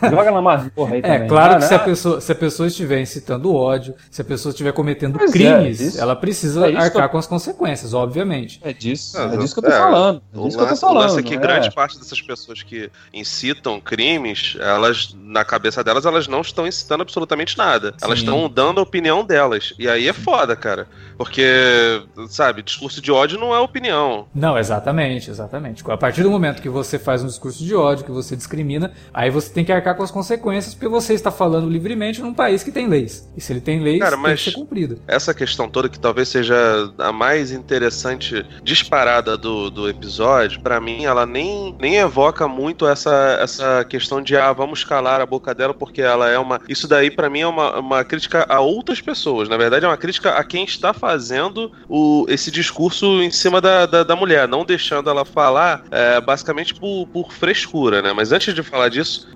Joga 0.02 0.30
na 0.30 0.40
masmorra 0.40 0.94
aí 0.94 0.98
é, 0.98 1.02
também. 1.02 1.22
É, 1.22 1.28
claro 1.28 1.54
ah, 1.54 1.56
que 1.56 1.64
se 1.64 1.74
a, 1.74 1.78
pessoa, 1.78 2.20
se 2.20 2.32
a 2.32 2.34
pessoa 2.34 2.66
estiver 2.66 3.00
incitando 3.00 3.54
ódio, 3.54 3.94
se 4.10 4.20
a 4.20 4.24
pessoa 4.24 4.50
estiver 4.50 4.72
cometendo 4.72 5.18
pois 5.18 5.30
é, 5.30 5.32
crimes, 5.32 5.98
é, 5.98 6.00
ela 6.00 6.16
precisa 6.16 6.68
é 6.68 6.76
arcar 6.76 7.04
eu... 7.04 7.08
com 7.10 7.18
as 7.18 7.26
consequências, 7.26 7.94
obviamente. 7.94 8.60
É 8.62 8.72
disso, 8.72 9.18
é, 9.18 9.34
é 9.34 9.36
disso 9.36 9.54
que 9.54 9.60
eu 9.60 9.70
tô 9.70 9.76
falando. 9.76 10.22
É 10.32 10.38
disso 10.38 10.56
que 10.56 10.62
eu 10.62 10.68
tô 10.68 10.76
falando. 10.76 10.96
O 10.96 11.00
lance 11.00 11.18
é 11.18 11.22
que 11.22 11.36
grande 11.36 11.70
parte 11.72 11.98
dessas 11.98 12.20
pessoas 12.20 12.62
que 12.62 12.90
incitam 13.12 13.80
crimes, 13.80 14.56
elas, 14.60 15.14
na 15.18 15.44
cabeça 15.44 15.82
delas, 15.84 16.06
elas 16.06 16.28
não 16.28 16.40
estão 16.40 16.66
incitando 16.66 17.02
absolutamente 17.02 17.56
nada. 17.58 17.92
Sim. 17.92 18.04
Elas 18.04 18.18
estão 18.18 18.48
dando 18.48 18.80
a 18.80 18.82
opinião 18.82 19.24
delas. 19.24 19.74
E 19.78 19.88
aí 19.88 20.08
é 20.08 20.12
foda, 20.12 20.56
cara. 20.56 20.86
Porque, 21.16 22.02
sabe, 22.28 22.62
discurso 22.62 23.00
de 23.00 23.12
ódio 23.12 23.38
não 23.38 23.54
é 23.54 23.58
opinião. 23.58 24.26
Não, 24.34 24.58
exatamente, 24.58 25.30
exatamente. 25.30 25.84
A 25.88 25.96
partir 25.96 26.22
do 26.22 26.30
momento 26.30 26.60
que 26.60 26.68
você 26.68 26.98
faz 26.98 27.22
um 27.22 27.26
discurso 27.26 27.62
de 27.64 27.74
ódio, 27.74 28.04
que 28.04 28.10
você 28.10 28.34
discrimina, 28.34 28.92
aí 29.14 29.30
você 29.30 29.48
tem 29.48 29.64
que 29.64 29.72
arcar 29.72 29.96
com 29.96 30.02
as 30.02 30.10
consequências, 30.10 30.74
porque 30.74 30.88
você 30.88 31.14
está 31.14 31.30
falando 31.30 31.70
livremente 31.70 32.20
num 32.20 32.34
país 32.34 32.64
que 32.64 32.72
tem 32.72 32.88
leis. 32.88 33.30
E 33.36 33.40
se 33.40 33.52
ele 33.52 33.60
tem 33.60 33.80
leis, 33.80 34.00
Cara, 34.00 34.16
tem 34.16 34.34
que 34.34 34.42
ser 34.42 34.52
cumprida. 34.52 34.98
Essa 35.06 35.32
questão 35.32 35.68
toda, 35.68 35.88
que 35.88 35.98
talvez 35.98 36.28
seja 36.28 36.92
a 36.98 37.12
mais 37.12 37.52
interessante 37.52 38.44
disparada 38.62 39.38
do, 39.38 39.70
do 39.70 39.88
episódio, 39.88 40.60
para 40.60 40.80
mim, 40.80 41.04
ela 41.04 41.24
nem, 41.24 41.74
nem 41.80 41.96
evoca 41.96 42.48
muito 42.48 42.86
essa, 42.86 43.38
essa 43.40 43.84
questão 43.84 44.20
de, 44.20 44.36
ah, 44.36 44.52
vamos 44.52 44.82
calar 44.82 45.20
a 45.20 45.26
boca 45.26 45.54
dela 45.54 45.72
porque 45.72 46.02
ela 46.02 46.28
é 46.28 46.38
uma. 46.38 46.60
Isso 46.68 46.88
daí, 46.88 47.10
para 47.10 47.30
mim, 47.30 47.40
é 47.40 47.46
uma, 47.46 47.78
uma 47.78 48.04
crítica 48.04 48.44
a 48.48 48.60
outras 48.60 49.00
pessoas. 49.00 49.48
Na 49.48 49.56
verdade, 49.56 49.84
é 49.84 49.88
uma 49.88 49.96
crítica 49.96 50.30
a 50.30 50.42
quem 50.42 50.64
está 50.64 50.92
fazendo 50.92 51.70
o, 51.88 52.26
esse 52.28 52.50
discurso 52.50 53.22
em 53.22 53.30
cima 53.30 53.60
da, 53.60 53.86
da, 53.86 54.02
da 54.02 54.16
mulher, 54.16 54.48
não 54.48 54.64
deixando 54.64 55.08
ela 55.08 55.24
falar 55.24 55.84
é, 55.90 56.20
basicamente 56.20 56.74
por, 56.74 57.06
por 57.12 57.32
frescura, 57.32 58.02
né? 58.02 58.12
Mas 58.12 58.32
antes 58.32 58.52
de 58.52 58.62
falar 58.62 58.88
disso, 58.94 59.28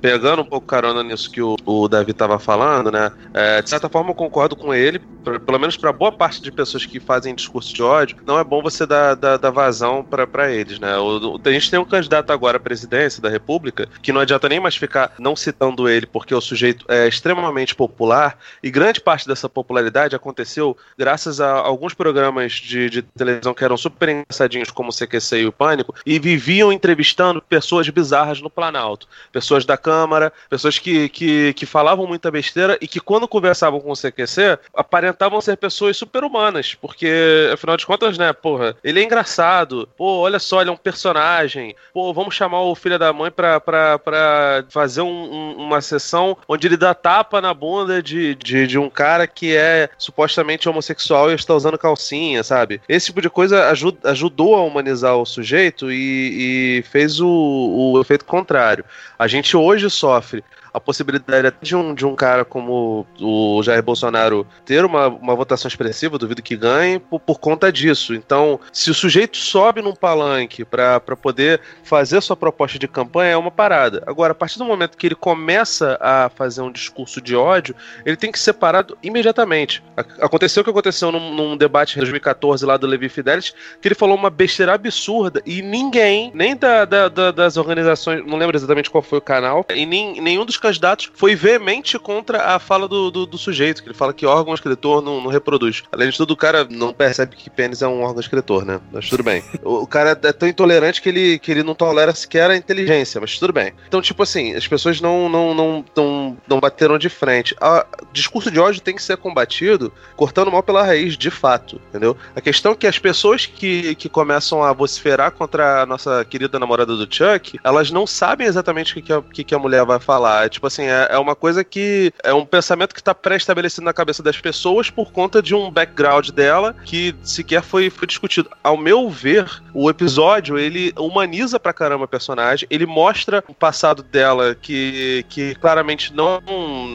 pegando 0.00 0.42
um 0.42 0.44
pouco 0.44 0.66
carona 0.66 1.02
nisso 1.02 1.30
que 1.30 1.40
o, 1.40 1.56
o 1.64 1.88
Davi 1.88 2.12
estava 2.12 2.38
falando, 2.38 2.90
né? 2.90 3.10
É, 3.32 3.62
de 3.62 3.68
certa 3.70 3.88
forma 3.88 4.10
eu 4.10 4.14
concordo 4.14 4.54
com 4.54 4.72
ele, 4.72 5.00
pra, 5.24 5.40
pelo 5.40 5.58
menos 5.58 5.76
para 5.76 5.92
boa 5.92 6.12
parte 6.12 6.42
de 6.42 6.52
pessoas 6.52 6.84
que 6.84 7.00
fazem 7.00 7.34
discurso 7.34 7.74
de 7.74 7.82
ódio, 7.82 8.16
não 8.26 8.38
é 8.38 8.44
bom 8.44 8.62
você 8.62 8.86
dar, 8.86 9.14
dar, 9.14 9.36
dar 9.36 9.50
vazão 9.50 10.04
para 10.04 10.52
eles, 10.52 10.78
né? 10.78 10.96
O, 10.98 11.40
a 11.42 11.50
gente 11.50 11.70
tem 11.70 11.78
um 11.78 11.84
candidato 11.84 12.30
agora 12.30 12.58
à 12.58 12.60
presidência 12.60 13.22
da 13.22 13.28
República 13.28 13.88
que 14.02 14.12
não 14.12 14.20
adianta 14.20 14.48
nem 14.48 14.60
mais 14.60 14.76
ficar 14.76 15.12
não 15.18 15.34
citando 15.34 15.88
ele 15.88 16.06
porque 16.06 16.34
o 16.34 16.40
sujeito 16.40 16.84
é 16.88 17.08
extremamente 17.08 17.74
popular 17.74 18.38
e 18.62 18.70
grande 18.70 19.00
parte 19.00 19.26
dessa 19.26 19.48
popularidade 19.48 20.14
aconteceu 20.14 20.76
graças 20.96 21.40
a 21.40 21.52
alguns 21.52 21.94
programas 21.94 22.52
de, 22.52 22.90
de 22.90 23.02
televisão 23.02 23.54
que 23.54 23.64
eram 23.64 23.76
super 23.76 24.08
engraçadinhos 24.08 24.70
como 24.70 24.90
o 24.90 24.92
CQC 24.92 25.38
e 25.38 25.46
o 25.46 25.52
Pânico 25.52 25.94
e 26.04 26.18
viviam 26.18 26.72
entrevistando 26.72 27.40
pessoas 27.42 27.88
bizarras 27.88 28.40
no 28.40 28.50
Planalto. 28.50 28.97
Pessoas 29.30 29.64
da 29.64 29.76
Câmara, 29.76 30.32
pessoas 30.48 30.78
que, 30.78 31.08
que, 31.08 31.52
que 31.54 31.66
falavam 31.66 32.06
muita 32.06 32.30
besteira 32.30 32.78
e 32.80 32.88
que, 32.88 33.00
quando 33.00 33.28
conversavam 33.28 33.80
com 33.80 33.92
o 33.92 33.96
CQC, 33.96 34.58
aparentavam 34.74 35.40
ser 35.40 35.56
pessoas 35.56 35.96
super-humanas, 35.96 36.74
porque, 36.74 37.50
afinal 37.52 37.76
de 37.76 37.86
contas, 37.86 38.16
né, 38.16 38.32
porra, 38.32 38.76
ele 38.82 39.00
é 39.00 39.04
engraçado, 39.04 39.88
pô, 39.96 40.18
olha 40.18 40.38
só, 40.38 40.60
ele 40.60 40.70
é 40.70 40.72
um 40.72 40.76
personagem, 40.76 41.74
pô, 41.92 42.12
vamos 42.12 42.34
chamar 42.34 42.62
o 42.62 42.74
filho 42.74 42.98
da 42.98 43.12
mãe 43.12 43.30
pra, 43.30 43.60
pra, 43.60 43.98
pra 43.98 44.64
fazer 44.68 45.02
um, 45.02 45.06
um, 45.08 45.56
uma 45.56 45.80
sessão 45.80 46.36
onde 46.46 46.66
ele 46.66 46.76
dá 46.76 46.94
tapa 46.94 47.40
na 47.40 47.52
bunda 47.52 48.02
de, 48.02 48.34
de, 48.34 48.66
de, 48.66 48.78
um 48.78 48.88
cara 48.88 49.26
que 49.26 49.56
é 49.56 49.88
supostamente 49.98 50.68
homossexual 50.68 51.30
e 51.30 51.34
está 51.34 51.54
usando 51.54 51.78
calcinha, 51.78 52.42
sabe? 52.42 52.80
Esse 52.88 53.06
tipo 53.06 53.20
de 53.20 53.30
coisa 53.30 53.70
ajudou 54.04 54.54
a 54.54 54.62
humanizar 54.62 55.16
o 55.16 55.26
sujeito 55.26 55.92
e, 55.92 56.78
e 56.78 56.82
fez 56.90 57.20
o, 57.20 57.28
o 57.28 58.00
efeito 58.00 58.24
contrário. 58.24 58.84
A 59.18 59.26
gente 59.26 59.56
hoje 59.56 59.90
sofre 59.90 60.44
a 60.72 60.80
possibilidade 60.80 61.52
de 61.60 61.76
um, 61.76 61.94
de 61.94 62.06
um 62.06 62.14
cara 62.14 62.44
como 62.44 63.06
o 63.20 63.62
Jair 63.62 63.82
Bolsonaro 63.82 64.46
ter 64.64 64.84
uma, 64.84 65.08
uma 65.08 65.34
votação 65.34 65.68
expressiva, 65.68 66.18
duvido 66.18 66.42
que 66.42 66.56
ganhe, 66.56 66.98
por, 66.98 67.20
por 67.20 67.38
conta 67.38 67.72
disso. 67.72 68.14
Então, 68.14 68.60
se 68.72 68.90
o 68.90 68.94
sujeito 68.94 69.36
sobe 69.36 69.82
num 69.82 69.94
palanque 69.94 70.64
para 70.64 71.00
poder 71.00 71.60
fazer 71.82 72.20
sua 72.20 72.36
proposta 72.36 72.78
de 72.78 72.88
campanha, 72.88 73.32
é 73.32 73.36
uma 73.36 73.50
parada. 73.50 74.02
Agora, 74.06 74.32
a 74.32 74.34
partir 74.34 74.58
do 74.58 74.64
momento 74.64 74.96
que 74.96 75.06
ele 75.06 75.14
começa 75.14 75.98
a 76.00 76.28
fazer 76.28 76.62
um 76.62 76.70
discurso 76.70 77.20
de 77.20 77.34
ódio, 77.34 77.74
ele 78.04 78.16
tem 78.16 78.30
que 78.30 78.38
ser 78.38 78.52
parado 78.52 78.96
imediatamente. 79.02 79.82
Aconteceu 80.20 80.60
o 80.60 80.64
que 80.64 80.70
aconteceu 80.70 81.10
num, 81.10 81.34
num 81.34 81.56
debate 81.56 81.96
em 81.96 81.98
2014 82.00 82.64
lá 82.64 82.76
do 82.76 82.86
Levi 82.86 83.08
Fidelis, 83.08 83.54
que 83.80 83.88
ele 83.88 83.94
falou 83.94 84.16
uma 84.16 84.30
besteira 84.30 84.74
absurda 84.74 85.42
e 85.46 85.62
ninguém, 85.62 86.30
nem 86.34 86.56
da, 86.56 86.84
da, 86.84 87.08
da, 87.08 87.30
das 87.30 87.56
organizações, 87.56 88.24
não 88.26 88.36
lembro 88.36 88.56
exatamente 88.56 88.90
qual 88.90 89.02
foi 89.02 89.18
o 89.18 89.22
canal, 89.22 89.64
e 89.74 89.86
nem, 89.86 90.20
nenhum 90.20 90.44
dos 90.44 90.57
candidatos 90.60 91.10
foi 91.14 91.34
veemente 91.34 91.98
contra 91.98 92.54
a 92.54 92.58
fala 92.58 92.88
do, 92.88 93.10
do, 93.10 93.26
do 93.26 93.38
sujeito, 93.38 93.82
que 93.82 93.88
ele 93.88 93.96
fala 93.96 94.12
que 94.12 94.26
órgão 94.26 94.54
escritor 94.54 95.02
não, 95.02 95.20
não, 95.20 95.30
reproduz. 95.30 95.82
Além 95.92 96.10
de 96.10 96.16
tudo, 96.16 96.32
o 96.32 96.36
cara 96.36 96.66
não 96.70 96.92
percebe 96.92 97.36
que 97.36 97.50
pênis 97.50 97.82
é 97.82 97.88
um 97.88 98.02
órgão 98.02 98.20
escritor, 98.20 98.64
né? 98.64 98.80
Mas 98.92 99.08
tudo 99.08 99.22
bem. 99.22 99.42
o, 99.62 99.82
o, 99.82 99.86
cara 99.86 100.18
é 100.22 100.32
tão 100.32 100.48
intolerante 100.48 101.00
que 101.00 101.08
ele, 101.08 101.38
que 101.38 101.50
ele 101.50 101.62
não 101.62 101.74
tolera 101.74 102.14
sequer 102.14 102.50
a 102.50 102.56
inteligência, 102.56 103.20
mas 103.20 103.38
tudo 103.38 103.52
bem. 103.52 103.72
Então, 103.86 104.00
tipo 104.00 104.22
assim, 104.22 104.54
as 104.54 104.66
pessoas 104.66 105.00
não, 105.00 105.28
não, 105.28 105.54
não, 105.54 105.84
não, 105.96 106.36
não 106.48 106.60
bateram 106.60 106.98
de 106.98 107.08
frente. 107.08 107.54
O 107.60 108.06
discurso 108.12 108.50
de 108.50 108.58
ódio 108.58 108.80
tem 108.80 108.94
que 108.94 109.02
ser 109.02 109.16
combatido 109.16 109.92
cortando 110.16 110.50
mal 110.50 110.62
pela 110.62 110.84
raiz, 110.84 111.16
de 111.16 111.30
fato, 111.30 111.80
entendeu? 111.88 112.16
A 112.34 112.40
questão 112.40 112.72
é 112.72 112.74
que 112.74 112.86
as 112.86 112.98
pessoas 112.98 113.46
que, 113.46 113.94
que 113.94 114.08
começam 114.08 114.62
a 114.62 114.72
vociferar 114.72 115.32
contra 115.32 115.82
a 115.82 115.86
nossa 115.86 116.24
querida 116.24 116.58
namorada 116.58 116.96
do 116.96 117.08
Chuck, 117.12 117.58
elas 117.62 117.90
não 117.90 118.06
sabem 118.06 118.46
exatamente 118.46 118.92
o 118.92 118.94
que, 118.96 119.02
que, 119.02 119.12
a, 119.12 119.22
que, 119.22 119.44
que 119.44 119.54
a 119.54 119.58
mulher 119.58 119.84
vai 119.84 119.98
falar. 119.98 120.47
É, 120.48 120.50
tipo 120.50 120.66
assim, 120.66 120.84
é, 120.84 121.08
é 121.10 121.18
uma 121.18 121.36
coisa 121.36 121.62
que 121.62 122.12
é 122.24 122.32
um 122.32 122.44
pensamento 122.44 122.94
que 122.94 123.00
está 123.00 123.14
pré-estabelecido 123.14 123.84
na 123.84 123.92
cabeça 123.92 124.22
das 124.22 124.40
pessoas 124.40 124.88
por 124.88 125.12
conta 125.12 125.42
de 125.42 125.54
um 125.54 125.70
background 125.70 126.30
dela 126.30 126.74
que 126.84 127.14
sequer 127.22 127.62
foi, 127.62 127.90
foi 127.90 128.08
discutido. 128.08 128.50
Ao 128.64 128.76
meu 128.76 129.10
ver, 129.10 129.46
o 129.74 129.90
episódio 129.90 130.58
ele 130.58 130.92
humaniza 130.96 131.60
pra 131.60 131.74
caramba 131.74 132.06
a 132.06 132.08
personagem, 132.08 132.66
ele 132.70 132.86
mostra 132.86 133.44
o 133.46 133.52
passado 133.52 134.02
dela 134.02 134.54
que, 134.54 135.24
que 135.28 135.54
claramente 135.56 136.14
não, 136.14 136.40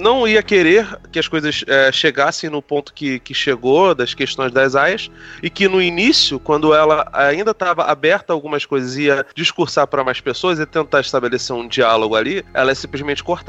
não 0.01 0.27
ia 0.27 0.41
querer 0.41 0.99
que 1.11 1.19
as 1.19 1.27
coisas 1.27 1.63
é, 1.67 1.91
chegassem 1.91 2.49
no 2.49 2.61
ponto 2.61 2.93
que, 2.93 3.19
que 3.19 3.35
chegou, 3.35 3.93
das 3.93 4.15
questões 4.15 4.51
das 4.51 4.75
aias, 4.75 5.11
e 5.43 5.49
que 5.49 5.67
no 5.67 5.79
início, 5.79 6.39
quando 6.39 6.73
ela 6.73 7.07
ainda 7.13 7.51
estava 7.51 7.83
aberta 7.83 8.33
a 8.33 8.35
algumas 8.35 8.65
coisas 8.65 8.97
ia 8.97 9.23
discursar 9.35 9.85
para 9.85 10.03
mais 10.03 10.19
pessoas 10.19 10.59
e 10.59 10.65
tentar 10.65 11.01
estabelecer 11.01 11.55
um 11.55 11.67
diálogo 11.67 12.15
ali, 12.15 12.43
ela 12.51 12.71
é 12.71 12.75
simplesmente 12.75 13.23
cortada. 13.23 13.42